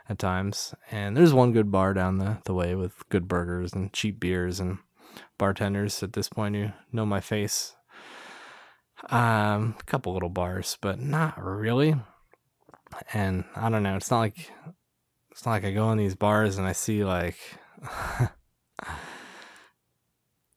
at 0.08 0.18
times. 0.18 0.74
And 0.90 1.16
there's 1.16 1.32
one 1.32 1.52
good 1.52 1.70
bar 1.70 1.94
down 1.94 2.18
the, 2.18 2.38
the 2.44 2.54
way 2.54 2.74
with 2.74 3.08
good 3.08 3.28
burgers 3.28 3.72
and 3.72 3.92
cheap 3.92 4.20
beers 4.20 4.60
and 4.60 4.78
bartenders 5.38 6.02
at 6.02 6.12
this 6.12 6.28
point 6.28 6.56
who 6.56 6.70
know 6.92 7.06
my 7.06 7.20
face. 7.20 7.74
Um, 9.08 9.76
a 9.80 9.84
couple 9.84 10.12
little 10.12 10.28
bars, 10.28 10.76
but 10.80 11.00
not 11.00 11.42
really. 11.42 11.94
And 13.14 13.44
I 13.56 13.70
don't 13.70 13.82
know. 13.82 13.96
It's 13.96 14.10
not 14.10 14.18
like 14.18 14.50
it's 15.30 15.44
not 15.44 15.52
like 15.52 15.64
I 15.64 15.72
go 15.72 15.90
in 15.92 15.98
these 15.98 16.14
bars 16.14 16.58
and 16.58 16.66
I 16.66 16.72
see 16.72 17.04
like 17.04 17.36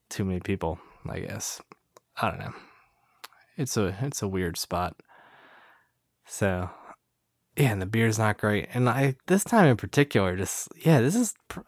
too 0.10 0.26
many 0.26 0.40
people, 0.40 0.80
I 1.08 1.20
guess. 1.20 1.62
I 2.22 2.30
don't 2.30 2.40
know. 2.40 2.54
It's 3.58 3.78
a 3.78 3.96
it's 4.02 4.22
a 4.22 4.28
weird 4.28 4.58
spot. 4.58 4.96
So, 6.26 6.70
yeah, 7.56 7.72
and 7.72 7.82
the 7.82 7.86
beer's 7.86 8.18
not 8.18 8.38
great. 8.38 8.70
And 8.74 8.90
I 8.90 9.16
this 9.28 9.44
time 9.44 9.68
in 9.68 9.78
particular 9.78 10.36
just 10.36 10.70
yeah, 10.84 11.02
this 11.02 11.16
is 11.16 11.34
pr- 11.48 11.62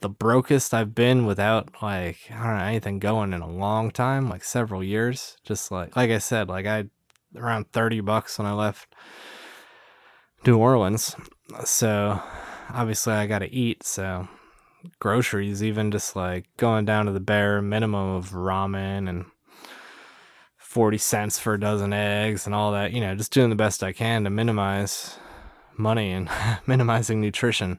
the 0.00 0.08
brokest 0.08 0.74
I've 0.74 0.94
been 0.94 1.26
without 1.26 1.82
like 1.82 2.18
I 2.30 2.44
don't 2.44 2.58
know 2.58 2.64
anything 2.64 2.98
going 2.98 3.32
in 3.32 3.40
a 3.40 3.50
long 3.50 3.90
time, 3.90 4.28
like 4.28 4.44
several 4.44 4.82
years. 4.82 5.36
Just 5.44 5.70
like 5.70 5.96
like 5.96 6.10
I 6.10 6.18
said, 6.18 6.48
like 6.48 6.66
I 6.66 6.86
around 7.36 7.72
30 7.72 8.00
bucks 8.00 8.38
when 8.38 8.46
I 8.46 8.52
left 8.52 8.94
New 10.46 10.58
Orleans. 10.58 11.16
So, 11.64 12.20
obviously 12.72 13.12
I 13.12 13.26
got 13.26 13.40
to 13.40 13.52
eat, 13.52 13.84
so 13.84 14.28
groceries, 14.98 15.62
even 15.62 15.90
just 15.90 16.16
like 16.16 16.46
going 16.56 16.84
down 16.84 17.06
to 17.06 17.12
the 17.12 17.20
bare 17.20 17.62
minimum 17.62 18.16
of 18.16 18.30
ramen 18.30 19.08
and 19.08 19.26
40 20.56 20.98
cents 20.98 21.38
for 21.38 21.54
a 21.54 21.60
dozen 21.60 21.92
eggs 21.92 22.46
and 22.46 22.54
all 22.54 22.72
that, 22.72 22.92
you 22.92 23.00
know, 23.00 23.14
just 23.14 23.32
doing 23.32 23.50
the 23.50 23.56
best 23.56 23.82
I 23.82 23.92
can 23.92 24.24
to 24.24 24.30
minimize 24.30 25.18
money 25.76 26.12
and 26.12 26.30
minimizing 26.66 27.20
nutrition. 27.20 27.78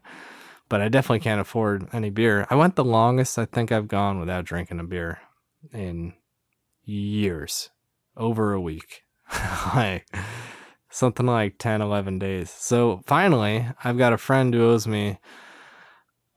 But 0.70 0.82
I 0.82 0.90
definitely 0.90 1.20
can't 1.20 1.42
afford 1.42 1.88
any 1.94 2.10
beer. 2.10 2.48
I 2.50 2.56
went 2.56 2.76
the 2.76 2.86
longest 2.86 3.38
I 3.38 3.46
think 3.46 3.72
I've 3.72 3.88
gone 3.88 4.20
without 4.20 4.46
drinking 4.46 4.80
a 4.80 4.84
beer 4.84 5.20
in 5.72 6.14
years, 6.84 7.70
over 8.16 8.54
a 8.54 8.62
week. 8.62 9.04
like 9.76 10.08
something 10.94 11.26
like 11.26 11.58
10, 11.58 11.82
11 11.82 12.20
days. 12.20 12.52
So 12.52 13.02
finally, 13.08 13.66
I've 13.84 13.98
got 13.98 14.14
a 14.14 14.18
friend 14.18 14.54
who 14.54 14.64
owes 14.64 14.88
me 14.88 15.18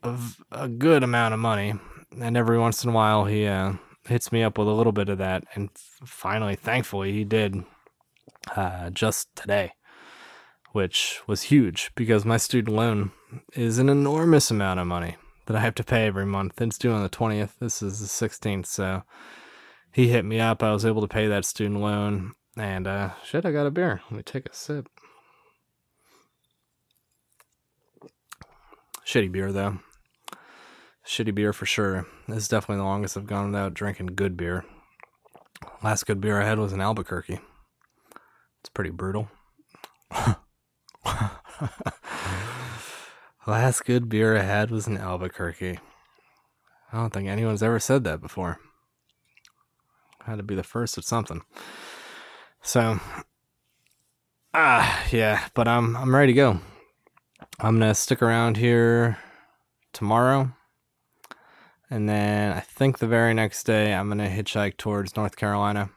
of 0.02 0.38
a 0.50 0.66
good 0.66 1.02
amount 1.02 1.34
of 1.34 1.40
money, 1.40 1.74
and 2.18 2.36
every 2.36 2.58
once 2.58 2.82
in 2.82 2.90
a 2.90 2.92
while 2.92 3.26
he 3.26 3.46
uh, 3.46 3.74
hits 4.08 4.32
me 4.32 4.42
up 4.42 4.56
with 4.56 4.66
a 4.66 4.72
little 4.72 4.92
bit 4.92 5.10
of 5.10 5.18
that. 5.18 5.44
And 5.54 5.68
finally, 5.74 6.56
thankfully, 6.56 7.12
he 7.12 7.22
did 7.22 7.64
uh, 8.56 8.88
just 8.90 9.28
today, 9.36 9.72
which 10.72 11.20
was 11.26 11.42
huge 11.42 11.90
because 11.94 12.24
my 12.24 12.38
student 12.38 12.74
loan 12.74 13.12
is 13.52 13.78
an 13.78 13.90
enormous 13.90 14.50
amount 14.50 14.80
of 14.80 14.86
money 14.86 15.16
that 15.46 15.56
I 15.56 15.60
have 15.60 15.74
to 15.74 15.84
pay 15.84 16.06
every 16.06 16.26
month. 16.26 16.60
It's 16.62 16.78
due 16.78 16.92
on 16.92 17.02
the 17.02 17.10
20th. 17.10 17.58
This 17.60 17.82
is 17.82 18.00
the 18.00 18.28
16th, 18.28 18.66
so 18.66 19.02
he 19.92 20.08
hit 20.08 20.24
me 20.24 20.40
up. 20.40 20.62
I 20.62 20.72
was 20.72 20.86
able 20.86 21.02
to 21.02 21.08
pay 21.08 21.26
that 21.26 21.44
student 21.44 21.80
loan, 21.80 22.32
and 22.56 22.86
uh, 22.86 23.10
shit, 23.24 23.44
I 23.44 23.52
got 23.52 23.66
a 23.66 23.70
beer. 23.70 24.00
Let 24.10 24.16
me 24.16 24.22
take 24.22 24.48
a 24.48 24.54
sip. 24.54 24.88
Shitty 29.06 29.30
beer 29.30 29.52
though. 29.52 29.78
Shitty 31.06 31.34
beer 31.34 31.52
for 31.52 31.66
sure. 31.66 32.06
This 32.26 32.38
is 32.38 32.48
definitely 32.48 32.78
the 32.78 32.84
longest 32.84 33.16
I've 33.16 33.26
gone 33.26 33.46
without 33.46 33.74
drinking 33.74 34.08
good 34.08 34.36
beer. 34.36 34.64
Last 35.82 36.06
good 36.06 36.20
beer 36.20 36.40
I 36.40 36.46
had 36.46 36.58
was 36.58 36.72
in 36.72 36.80
Albuquerque. 36.80 37.38
It's 38.60 38.70
pretty 38.74 38.90
brutal. 38.90 39.30
Last 43.46 43.84
good 43.84 44.08
beer 44.08 44.36
I 44.36 44.42
had 44.42 44.72
was 44.72 44.88
in 44.88 44.98
Albuquerque. 44.98 45.78
I 46.92 46.96
don't 46.96 47.12
think 47.12 47.28
anyone's 47.28 47.62
ever 47.62 47.78
said 47.78 48.02
that 48.04 48.20
before. 48.20 48.58
Had 50.24 50.38
to 50.38 50.42
be 50.42 50.56
the 50.56 50.64
first 50.64 50.98
at 50.98 51.04
something. 51.04 51.42
So, 52.66 52.98
ah, 54.52 55.06
yeah, 55.12 55.46
but 55.54 55.68
I'm 55.68 55.96
I'm 55.96 56.12
ready 56.12 56.32
to 56.32 56.36
go. 56.36 56.60
I'm 57.60 57.78
gonna 57.78 57.94
stick 57.94 58.20
around 58.20 58.56
here 58.56 59.18
tomorrow, 59.92 60.50
and 61.88 62.08
then 62.08 62.52
I 62.52 62.58
think 62.58 62.98
the 62.98 63.06
very 63.06 63.34
next 63.34 63.66
day 63.66 63.94
I'm 63.94 64.08
gonna 64.08 64.28
hitchhike 64.28 64.78
towards 64.78 65.14
North 65.14 65.36
Carolina. 65.36 65.90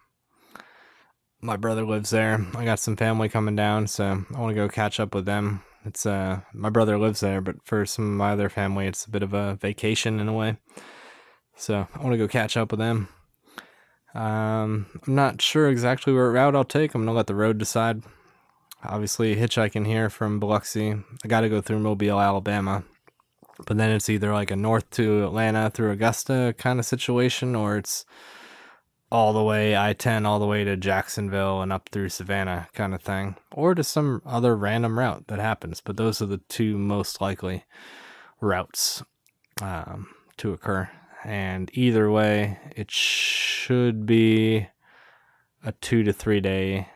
My 1.41 1.57
brother 1.57 1.87
lives 1.87 2.11
there. 2.11 2.45
I 2.55 2.65
got 2.65 2.77
some 2.77 2.95
family 2.95 3.29
coming 3.29 3.55
down, 3.55 3.87
so 3.87 4.23
I 4.31 4.39
want 4.39 4.51
to 4.51 4.61
go 4.61 4.69
catch 4.69 4.99
up 4.99 5.15
with 5.15 5.25
them. 5.25 5.63
It's 5.85 6.05
uh, 6.05 6.41
my 6.53 6.69
brother 6.69 6.99
lives 6.99 7.21
there, 7.21 7.41
but 7.41 7.55
for 7.65 7.83
some 7.87 8.05
of 8.05 8.11
my 8.11 8.33
other 8.33 8.47
family, 8.47 8.85
it's 8.85 9.05
a 9.05 9.09
bit 9.09 9.23
of 9.23 9.33
a 9.33 9.55
vacation 9.55 10.19
in 10.19 10.27
a 10.27 10.33
way. 10.33 10.57
So 11.55 11.87
I 11.95 11.97
want 11.97 12.11
to 12.11 12.17
go 12.19 12.27
catch 12.27 12.55
up 12.55 12.69
with 12.69 12.79
them. 12.79 13.09
Um, 14.15 14.87
I'm 15.05 15.15
not 15.15 15.41
sure 15.41 15.69
exactly 15.69 16.13
what 16.13 16.19
route 16.21 16.55
I'll 16.55 16.63
take. 16.63 16.93
I'm 16.95 17.01
gonna 17.01 17.15
let 17.15 17.27
the 17.27 17.35
road 17.35 17.57
decide. 17.57 18.03
obviously 18.83 19.35
hitchhiking 19.35 19.85
here 19.85 20.09
from 20.09 20.39
Biloxi. 20.39 20.95
I 21.23 21.27
got 21.27 21.41
to 21.41 21.49
go 21.49 21.61
through 21.61 21.79
Mobile, 21.79 22.19
Alabama. 22.19 22.83
But 23.65 23.77
then 23.77 23.91
it's 23.91 24.09
either 24.09 24.31
like 24.31 24.51
a 24.51 24.55
north 24.55 24.89
to 24.91 25.25
Atlanta 25.25 25.69
through 25.69 25.91
Augusta 25.91 26.55
kind 26.57 26.79
of 26.79 26.85
situation, 26.85 27.55
or 27.55 27.77
it's 27.77 28.05
all 29.11 29.33
the 29.33 29.43
way 29.43 29.75
I 29.75 29.93
10 29.93 30.25
all 30.25 30.39
the 30.39 30.45
way 30.45 30.63
to 30.63 30.77
Jacksonville 30.77 31.61
and 31.61 31.73
up 31.73 31.89
through 31.89 32.09
Savannah 32.09 32.69
kind 32.73 32.93
of 32.93 33.01
thing, 33.01 33.35
or 33.51 33.75
to 33.75 33.83
some 33.83 34.21
other 34.25 34.55
random 34.55 34.97
route 34.97 35.27
that 35.27 35.39
happens. 35.39 35.81
But 35.81 35.97
those 35.97 36.21
are 36.21 36.25
the 36.27 36.41
two 36.47 36.77
most 36.77 37.19
likely 37.19 37.65
routes 38.39 39.03
um, 39.61 40.07
to 40.37 40.53
occur. 40.53 40.89
And 41.23 41.69
either 41.73 42.09
way, 42.09 42.59
it 42.75 42.91
should 42.91 44.05
be 44.05 44.67
a 45.63 45.71
two 45.73 46.03
to 46.03 46.13
three 46.13 46.39
day 46.39 46.87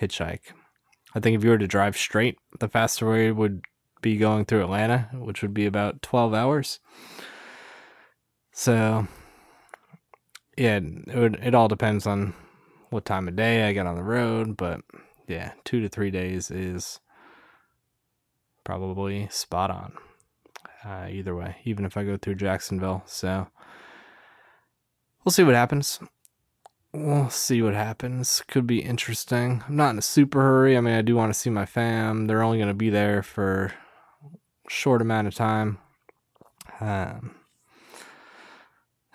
hitchhike. 0.00 0.52
I 1.14 1.20
think 1.20 1.36
if 1.36 1.44
you 1.44 1.50
were 1.50 1.58
to 1.58 1.66
drive 1.66 1.96
straight, 1.96 2.38
the 2.60 2.68
faster 2.68 3.08
way 3.10 3.32
would 3.32 3.62
be 4.00 4.16
going 4.16 4.44
through 4.44 4.62
Atlanta, 4.62 5.08
which 5.12 5.42
would 5.42 5.52
be 5.52 5.66
about 5.66 6.02
12 6.02 6.32
hours. 6.32 6.78
So, 8.52 9.08
yeah, 10.56 10.76
it, 10.76 11.14
would, 11.14 11.40
it 11.42 11.54
all 11.54 11.68
depends 11.68 12.06
on 12.06 12.34
what 12.90 13.04
time 13.04 13.28
of 13.28 13.36
day 13.36 13.68
I 13.68 13.72
get 13.72 13.86
on 13.86 13.96
the 13.96 14.02
road, 14.02 14.56
but 14.56 14.82
yeah, 15.26 15.52
two 15.64 15.80
to 15.80 15.88
three 15.88 16.10
days 16.10 16.50
is 16.50 17.00
probably 18.64 19.28
spot 19.30 19.70
on. 19.70 19.94
Uh, 20.84 21.08
either 21.10 21.34
way, 21.34 21.56
even 21.64 21.84
if 21.84 21.96
I 21.96 22.04
go 22.04 22.16
through 22.16 22.36
Jacksonville. 22.36 23.02
So, 23.06 23.48
we'll 25.24 25.32
see 25.32 25.44
what 25.44 25.54
happens 25.54 26.00
we'll 26.92 27.30
see 27.30 27.62
what 27.62 27.74
happens. 27.74 28.42
Could 28.48 28.66
be 28.66 28.80
interesting. 28.80 29.62
I'm 29.66 29.76
not 29.76 29.90
in 29.90 29.98
a 29.98 30.02
super 30.02 30.40
hurry. 30.40 30.76
I 30.76 30.80
mean, 30.80 30.94
I 30.94 31.02
do 31.02 31.16
want 31.16 31.32
to 31.32 31.38
see 31.38 31.50
my 31.50 31.66
fam. 31.66 32.26
They're 32.26 32.42
only 32.42 32.58
going 32.58 32.68
to 32.68 32.74
be 32.74 32.90
there 32.90 33.22
for 33.22 33.72
short 34.68 35.02
amount 35.02 35.28
of 35.28 35.34
time. 35.34 35.78
Um, 36.80 37.34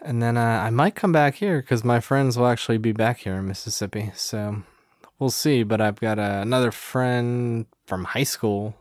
and 0.01 0.21
then 0.21 0.37
uh, 0.37 0.61
I 0.63 0.69
might 0.69 0.95
come 0.95 1.11
back 1.11 1.35
here 1.35 1.61
because 1.61 1.83
my 1.83 1.99
friends 1.99 2.37
will 2.37 2.47
actually 2.47 2.77
be 2.77 2.91
back 2.91 3.19
here 3.19 3.35
in 3.35 3.47
Mississippi. 3.47 4.11
So 4.15 4.63
we'll 5.19 5.29
see. 5.29 5.63
But 5.63 5.81
I've 5.81 5.99
got 5.99 6.19
uh, 6.19 6.39
another 6.41 6.71
friend 6.71 7.65
from 7.85 8.05
high 8.05 8.23
school, 8.23 8.75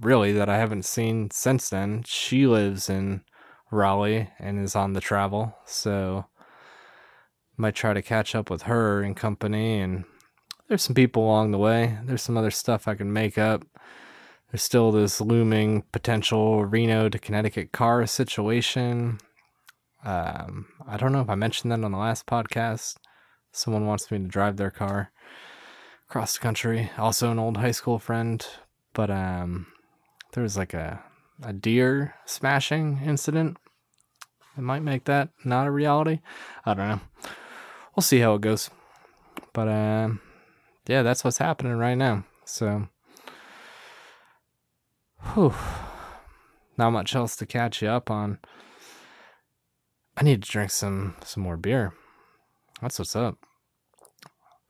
really, 0.00 0.32
that 0.32 0.48
I 0.48 0.58
haven't 0.58 0.84
seen 0.84 1.30
since 1.30 1.68
then. 1.68 2.02
She 2.06 2.46
lives 2.46 2.88
in 2.88 3.22
Raleigh 3.70 4.30
and 4.38 4.62
is 4.62 4.76
on 4.76 4.92
the 4.92 5.00
travel. 5.00 5.56
So 5.64 6.26
might 7.56 7.74
try 7.74 7.92
to 7.92 8.02
catch 8.02 8.34
up 8.34 8.50
with 8.50 8.62
her 8.62 9.02
and 9.02 9.16
company 9.16 9.78
and 9.78 10.04
there's 10.68 10.82
some 10.82 10.94
people 10.94 11.22
along 11.22 11.50
the 11.50 11.58
way 11.58 11.98
there's 12.04 12.22
some 12.22 12.36
other 12.36 12.50
stuff 12.50 12.88
i 12.88 12.94
can 12.94 13.12
make 13.12 13.38
up 13.38 13.64
there's 14.50 14.62
still 14.62 14.90
this 14.90 15.20
looming 15.20 15.82
potential 15.92 16.64
reno 16.64 17.08
to 17.08 17.18
connecticut 17.18 17.70
car 17.72 18.06
situation 18.06 19.18
um, 20.04 20.66
i 20.86 20.96
don't 20.96 21.12
know 21.12 21.20
if 21.20 21.30
i 21.30 21.34
mentioned 21.34 21.70
that 21.70 21.84
on 21.84 21.92
the 21.92 21.98
last 21.98 22.26
podcast 22.26 22.96
someone 23.52 23.86
wants 23.86 24.10
me 24.10 24.18
to 24.18 24.24
drive 24.24 24.56
their 24.56 24.70
car 24.70 25.12
across 26.08 26.34
the 26.34 26.40
country 26.40 26.90
also 26.98 27.30
an 27.30 27.38
old 27.38 27.58
high 27.58 27.70
school 27.70 27.98
friend 27.98 28.46
but 28.94 29.10
um, 29.10 29.66
there 30.32 30.42
was 30.42 30.56
like 30.56 30.74
a, 30.74 31.02
a 31.42 31.52
deer 31.52 32.14
smashing 32.24 33.00
incident 33.04 33.56
it 34.56 34.62
might 34.62 34.82
make 34.82 35.04
that 35.04 35.30
not 35.44 35.66
a 35.66 35.70
reality 35.70 36.20
i 36.64 36.74
don't 36.74 36.88
know 36.88 37.00
we'll 37.94 38.02
see 38.02 38.20
how 38.20 38.34
it 38.34 38.40
goes. 38.40 38.70
But 39.52 39.68
um, 39.68 40.20
yeah, 40.86 41.02
that's 41.02 41.24
what's 41.24 41.38
happening 41.38 41.74
right 41.74 41.96
now. 41.96 42.24
So, 42.44 42.88
whew, 45.34 45.54
not 46.76 46.90
much 46.90 47.14
else 47.14 47.36
to 47.36 47.46
catch 47.46 47.82
you 47.82 47.88
up 47.88 48.10
on. 48.10 48.38
I 50.16 50.22
need 50.24 50.42
to 50.42 50.50
drink 50.50 50.70
some 50.70 51.16
some 51.24 51.42
more 51.42 51.56
beer. 51.56 51.94
That's 52.80 52.98
what's 52.98 53.16
up. 53.16 53.38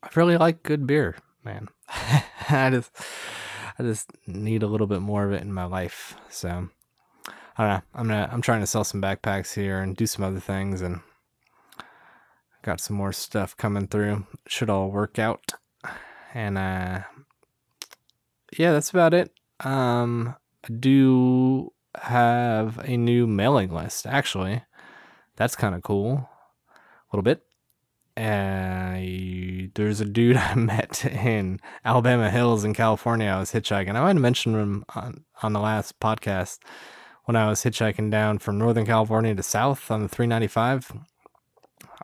I 0.02 0.08
really 0.14 0.36
like 0.36 0.62
good 0.62 0.86
beer, 0.86 1.16
man. 1.44 1.68
I 1.88 2.70
just 2.70 2.90
I 3.82 3.88
just 3.88 4.10
need 4.28 4.62
a 4.62 4.68
little 4.68 4.86
bit 4.86 5.00
more 5.00 5.24
of 5.26 5.32
it 5.32 5.42
in 5.42 5.52
my 5.52 5.64
life. 5.64 6.14
So 6.30 6.68
I 7.58 7.62
don't 7.62 7.68
know. 7.68 7.82
I'm 7.94 8.08
gonna 8.08 8.30
I'm 8.32 8.42
trying 8.42 8.60
to 8.60 8.66
sell 8.66 8.84
some 8.84 9.02
backpacks 9.02 9.54
here 9.54 9.80
and 9.80 9.96
do 9.96 10.06
some 10.06 10.24
other 10.24 10.38
things 10.38 10.80
and 10.82 11.00
got 12.62 12.80
some 12.80 12.96
more 12.96 13.12
stuff 13.12 13.56
coming 13.56 13.88
through. 13.88 14.26
Should 14.46 14.70
all 14.70 14.90
work 14.90 15.18
out. 15.18 15.52
And 16.32 16.56
uh 16.56 17.00
yeah, 18.56 18.70
that's 18.72 18.90
about 18.90 19.14
it. 19.14 19.32
Um 19.60 20.36
I 20.64 20.72
do 20.72 21.72
have 21.96 22.78
a 22.88 22.96
new 22.96 23.26
mailing 23.26 23.74
list 23.74 24.06
actually. 24.06 24.62
That's 25.34 25.56
kind 25.56 25.74
of 25.74 25.82
cool. 25.82 26.28
A 26.70 27.16
little 27.16 27.24
bit. 27.24 27.42
Uh, 28.16 28.98
there's 29.74 30.00
a 30.00 30.04
dude 30.04 30.36
I 30.38 30.54
met 30.54 31.04
in 31.04 31.60
Alabama 31.84 32.30
Hills 32.30 32.64
in 32.64 32.74
California. 32.74 33.28
I 33.28 33.38
was 33.38 33.52
hitchhiking. 33.52 33.90
I 33.90 34.00
might 34.00 34.08
have 34.08 34.16
mentioned 34.16 34.56
him 34.56 34.84
on, 34.94 35.24
on 35.42 35.52
the 35.52 35.60
last 35.60 35.98
podcast 36.00 36.58
when 37.24 37.36
I 37.36 37.48
was 37.48 37.62
hitchhiking 37.62 38.10
down 38.10 38.38
from 38.38 38.58
Northern 38.58 38.86
California 38.86 39.34
to 39.34 39.42
South 39.42 39.90
on 39.90 40.02
the 40.02 40.08
395. 40.08 40.92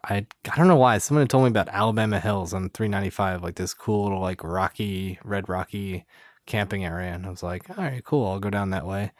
I 0.04 0.26
I 0.50 0.56
don't 0.56 0.68
know 0.68 0.76
why 0.76 0.98
someone 0.98 1.22
had 1.22 1.30
told 1.30 1.44
me 1.44 1.50
about 1.50 1.68
Alabama 1.68 2.20
Hills 2.20 2.54
on 2.54 2.70
395, 2.70 3.42
like 3.42 3.56
this 3.56 3.74
cool 3.74 4.04
little 4.04 4.20
like 4.20 4.44
rocky, 4.44 5.18
red 5.24 5.48
rocky 5.48 6.06
camping 6.46 6.84
area, 6.84 7.12
and 7.12 7.26
I 7.26 7.30
was 7.30 7.42
like, 7.42 7.68
all 7.70 7.84
right, 7.84 8.04
cool, 8.04 8.26
I'll 8.26 8.40
go 8.40 8.50
down 8.50 8.70
that 8.70 8.86
way. 8.86 9.12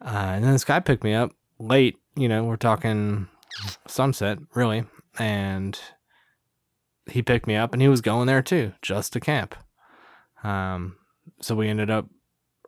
Uh, 0.00 0.32
and 0.34 0.44
then 0.44 0.52
this 0.52 0.64
guy 0.64 0.80
picked 0.80 1.04
me 1.04 1.14
up 1.14 1.32
late. 1.58 1.96
You 2.16 2.28
know, 2.28 2.44
we're 2.44 2.56
talking 2.56 3.28
sunset, 3.86 4.38
really, 4.54 4.84
and 5.18 5.78
he 7.06 7.22
picked 7.22 7.46
me 7.46 7.56
up, 7.56 7.72
and 7.72 7.82
he 7.82 7.88
was 7.88 8.00
going 8.00 8.26
there 8.26 8.42
too, 8.42 8.72
just 8.82 9.12
to 9.12 9.20
camp. 9.20 9.54
Um, 10.42 10.96
so 11.40 11.54
we 11.54 11.68
ended 11.68 11.90
up 11.90 12.08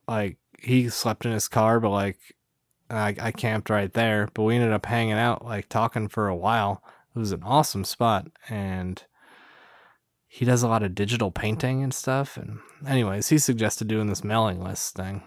like 0.09 0.39
he 0.59 0.89
slept 0.89 1.25
in 1.25 1.33
his 1.33 1.49
car, 1.49 1.81
but 1.81 1.91
like 1.91 2.19
I, 2.91 3.15
I 3.19 3.33
camped 3.33 3.71
right 3.71 3.93
there, 3.93 4.29
but 4.35 4.43
we 4.43 4.55
ended 4.55 4.73
up 4.73 4.87
hanging 4.87 5.15
out, 5.15 5.45
like 5.45 5.69
talking 5.69 6.09
for 6.09 6.29
a 6.29 6.37
while. 6.37 6.83
It 7.15 7.19
was 7.19 7.33
an 7.33 7.43
awesome 7.43 7.85
spot, 7.85 8.29
and 8.49 9.03
he 10.27 10.45
does 10.45 10.63
a 10.63 10.69
lot 10.69 10.83
of 10.83 10.95
digital 10.95 11.31
painting 11.31 11.83
and 11.83 11.93
stuff. 11.93 12.37
And 12.37 12.61
anyways, 12.87 13.29
he 13.29 13.39
suggested 13.39 13.89
doing 13.89 14.07
this 14.07 14.25
mailing 14.25 14.63
list 14.63 14.95
thing. 14.95 15.23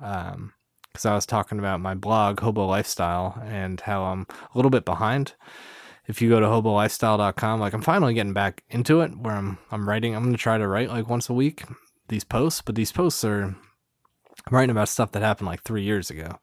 Um, 0.00 0.52
because 0.92 1.06
I 1.06 1.14
was 1.14 1.24
talking 1.24 1.58
about 1.58 1.80
my 1.80 1.94
blog, 1.94 2.40
Hobo 2.40 2.66
Lifestyle, 2.66 3.42
and 3.46 3.80
how 3.80 4.04
I'm 4.04 4.26
a 4.30 4.58
little 4.58 4.70
bit 4.70 4.84
behind. 4.84 5.32
If 6.06 6.20
you 6.20 6.28
go 6.28 6.40
to 6.40 6.46
hobolifestyle.com, 6.46 7.60
like 7.60 7.72
I'm 7.72 7.82
finally 7.82 8.14
getting 8.14 8.32
back 8.32 8.64
into 8.70 9.00
it 9.00 9.16
where 9.16 9.34
I'm 9.34 9.58
I'm 9.70 9.88
writing. 9.88 10.14
I'm 10.14 10.24
gonna 10.24 10.36
try 10.36 10.58
to 10.58 10.66
write 10.66 10.88
like 10.88 11.08
once 11.08 11.28
a 11.28 11.34
week 11.34 11.64
these 12.08 12.24
posts, 12.24 12.60
but 12.60 12.74
these 12.74 12.92
posts 12.92 13.24
are 13.24 13.44
I'm 13.44 13.56
writing 14.50 14.70
about 14.70 14.88
stuff 14.88 15.12
that 15.12 15.22
happened 15.22 15.46
like 15.46 15.62
three 15.62 15.82
years 15.82 16.10
ago. 16.10 16.38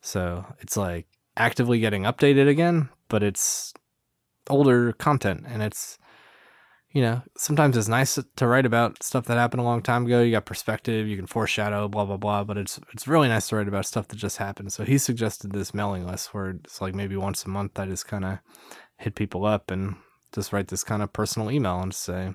So 0.00 0.44
it's 0.58 0.76
like 0.76 1.06
actively 1.36 1.78
getting 1.78 2.02
updated 2.02 2.48
again, 2.48 2.88
but 3.08 3.22
it's 3.22 3.72
older 4.48 4.92
content 4.92 5.44
and 5.46 5.62
it's 5.62 5.98
you 6.92 7.02
know, 7.02 7.22
sometimes 7.36 7.76
it's 7.76 7.88
nice 7.88 8.18
to 8.36 8.46
write 8.46 8.66
about 8.66 9.02
stuff 9.02 9.26
that 9.26 9.36
happened 9.36 9.60
a 9.60 9.64
long 9.64 9.80
time 9.80 10.06
ago. 10.06 10.22
You 10.22 10.32
got 10.32 10.44
perspective, 10.44 11.06
you 11.06 11.16
can 11.16 11.26
foreshadow, 11.26 11.86
blah 11.86 12.04
blah 12.04 12.16
blah. 12.16 12.42
But 12.42 12.58
it's 12.58 12.80
it's 12.92 13.06
really 13.06 13.28
nice 13.28 13.48
to 13.48 13.56
write 13.56 13.68
about 13.68 13.86
stuff 13.86 14.08
that 14.08 14.16
just 14.16 14.38
happened. 14.38 14.72
So 14.72 14.84
he 14.84 14.98
suggested 14.98 15.52
this 15.52 15.72
mailing 15.72 16.06
list 16.06 16.34
where 16.34 16.50
it's 16.50 16.80
like 16.80 16.94
maybe 16.94 17.16
once 17.16 17.44
a 17.44 17.48
month 17.48 17.78
I 17.78 17.86
just 17.86 18.08
kind 18.08 18.24
of 18.24 18.38
hit 18.96 19.14
people 19.14 19.46
up 19.46 19.70
and 19.70 19.96
just 20.32 20.52
write 20.52 20.68
this 20.68 20.84
kind 20.84 21.02
of 21.02 21.12
personal 21.12 21.50
email 21.50 21.80
and 21.80 21.94
say 21.94 22.34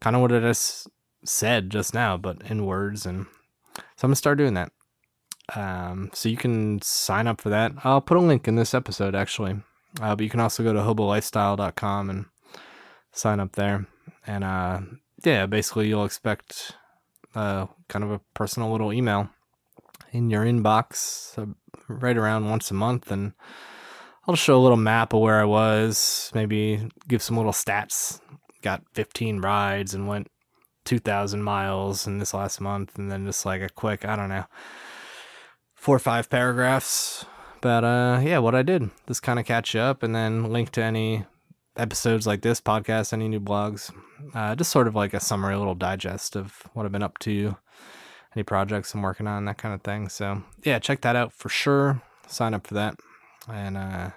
kind 0.00 0.16
of 0.16 0.22
what 0.22 0.32
I 0.32 0.40
just 0.40 0.88
said 1.24 1.68
just 1.68 1.92
now, 1.92 2.16
but 2.16 2.40
in 2.48 2.64
words. 2.64 3.04
And 3.04 3.26
so 3.74 3.82
I'm 4.04 4.08
gonna 4.08 4.16
start 4.16 4.38
doing 4.38 4.54
that. 4.54 4.72
Um, 5.54 6.10
so 6.14 6.28
you 6.30 6.38
can 6.38 6.80
sign 6.80 7.26
up 7.26 7.40
for 7.40 7.50
that. 7.50 7.72
I'll 7.84 8.00
put 8.00 8.16
a 8.16 8.20
link 8.20 8.48
in 8.48 8.56
this 8.56 8.72
episode 8.72 9.14
actually. 9.14 9.60
Uh, 10.00 10.14
but 10.14 10.22
you 10.22 10.30
can 10.30 10.40
also 10.40 10.62
go 10.62 10.72
to 10.72 10.78
hobolifestyle.com 10.78 12.10
and 12.10 12.26
sign 13.12 13.40
up 13.40 13.52
there. 13.52 13.86
And 14.26 14.44
uh, 14.44 14.80
yeah, 15.24 15.46
basically 15.46 15.88
you'll 15.88 16.04
expect 16.04 16.72
uh, 17.34 17.66
kind 17.88 18.04
of 18.04 18.10
a 18.10 18.20
personal 18.34 18.70
little 18.70 18.92
email 18.92 19.30
in 20.12 20.30
your 20.30 20.44
inbox 20.44 21.38
uh, 21.38 21.52
right 21.88 22.16
around 22.16 22.48
once 22.48 22.70
a 22.70 22.74
month. 22.74 23.10
And 23.10 23.32
I'll 24.26 24.36
show 24.36 24.56
a 24.56 24.62
little 24.62 24.76
map 24.76 25.12
of 25.12 25.20
where 25.20 25.40
I 25.40 25.44
was, 25.44 26.30
maybe 26.34 26.88
give 27.08 27.22
some 27.22 27.36
little 27.36 27.52
stats. 27.52 28.20
Got 28.62 28.82
15 28.92 29.40
rides 29.40 29.94
and 29.94 30.06
went 30.06 30.30
2,000 30.84 31.42
miles 31.42 32.06
in 32.06 32.18
this 32.18 32.34
last 32.34 32.60
month. 32.60 32.98
And 32.98 33.10
then 33.10 33.24
just 33.24 33.46
like 33.46 33.62
a 33.62 33.68
quick, 33.68 34.04
I 34.04 34.16
don't 34.16 34.28
know 34.28 34.44
four 35.80 35.96
or 35.96 36.00
five 36.00 36.28
paragraphs. 36.28 37.24
But 37.62 37.84
uh, 37.84 38.20
yeah, 38.22 38.38
what 38.38 38.54
I 38.54 38.62
did, 38.62 38.90
just 39.08 39.22
kind 39.22 39.38
of 39.38 39.46
catch 39.46 39.74
up 39.74 40.02
and 40.02 40.14
then 40.14 40.44
link 40.44 40.70
to 40.72 40.82
any 40.82 41.24
episodes 41.76 42.26
like 42.26 42.42
this 42.42 42.60
podcast, 42.60 43.12
any 43.12 43.28
new 43.28 43.40
blogs, 43.40 43.92
uh, 44.34 44.54
just 44.54 44.70
sort 44.70 44.88
of 44.88 44.94
like 44.94 45.14
a 45.14 45.20
summary, 45.20 45.54
a 45.54 45.58
little 45.58 45.74
digest 45.74 46.36
of 46.36 46.62
what 46.74 46.84
I've 46.84 46.92
been 46.92 47.02
up 47.02 47.18
to, 47.20 47.56
any 48.34 48.42
projects 48.42 48.94
I'm 48.94 49.02
working 49.02 49.26
on, 49.26 49.44
that 49.44 49.58
kind 49.58 49.74
of 49.74 49.82
thing. 49.82 50.08
So 50.08 50.42
yeah, 50.64 50.78
check 50.78 51.00
that 51.02 51.16
out 51.16 51.32
for 51.32 51.48
sure. 51.48 52.02
Sign 52.26 52.54
up 52.54 52.66
for 52.66 52.74
that. 52.74 52.96
And 53.48 53.76
uh, 53.76 54.10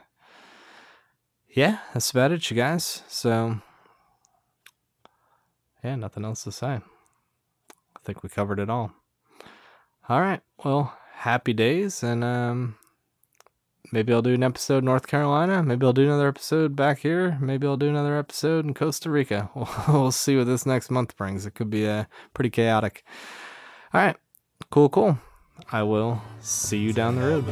yeah, 1.50 1.80
that's 1.94 2.12
about 2.12 2.32
it, 2.32 2.50
you 2.50 2.58
guys. 2.58 3.04
So 3.08 3.60
yeah, 5.84 5.96
nothing 5.96 6.26
else 6.26 6.44
to 6.44 6.52
say. 6.52 6.80
I 6.80 8.00
think 8.04 8.24
we 8.24 8.30
covered 8.30 8.60
it 8.60 8.70
all. 8.70 8.94
All 10.10 10.22
right. 10.22 10.42
Well, 10.64 10.98
happy 11.14 11.54
days 11.54 12.04
and 12.04 12.24
um 12.24 12.76
maybe 13.94 14.12
I'll 14.12 14.24
do 14.24 14.34
an 14.34 14.44
episode 14.44 14.84
North 14.84 15.06
Carolina. 15.06 15.62
Maybe 15.62 15.86
I'll 15.86 15.94
do 15.94 16.04
another 16.04 16.28
episode 16.28 16.76
back 16.76 17.00
here. 17.00 17.38
Maybe 17.40 17.68
I'll 17.68 17.78
do 17.78 17.90
another 17.90 18.18
episode 18.18 18.66
in 18.66 18.74
Costa 18.74 19.10
Rica. 19.10 19.50
We'll, 19.56 19.70
we'll 19.88 20.12
see 20.12 20.36
what 20.36 20.48
this 20.48 20.66
next 20.66 20.90
month 20.90 21.16
brings. 21.16 21.46
It 21.46 21.52
could 21.52 21.70
be 21.70 21.88
uh, 21.88 22.06
pretty 22.34 22.50
chaotic. 22.50 23.04
All 23.94 24.02
right. 24.02 24.18
Cool, 24.72 24.90
cool. 24.90 25.20
I 25.72 25.84
will 25.84 26.22
see 26.42 26.80
you 26.80 26.92
down 26.92 27.16
the 27.16 27.22
road. 27.22 27.46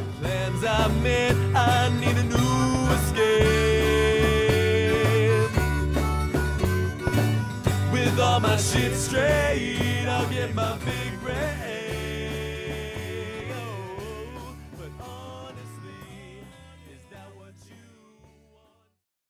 With 7.92 8.18
all 8.18 8.40
my 8.40 8.56
shit 8.56 8.94
straight, 8.96 10.06
I'll 10.08 10.28
get 10.28 10.52
my 10.54 10.76
big 10.78 11.21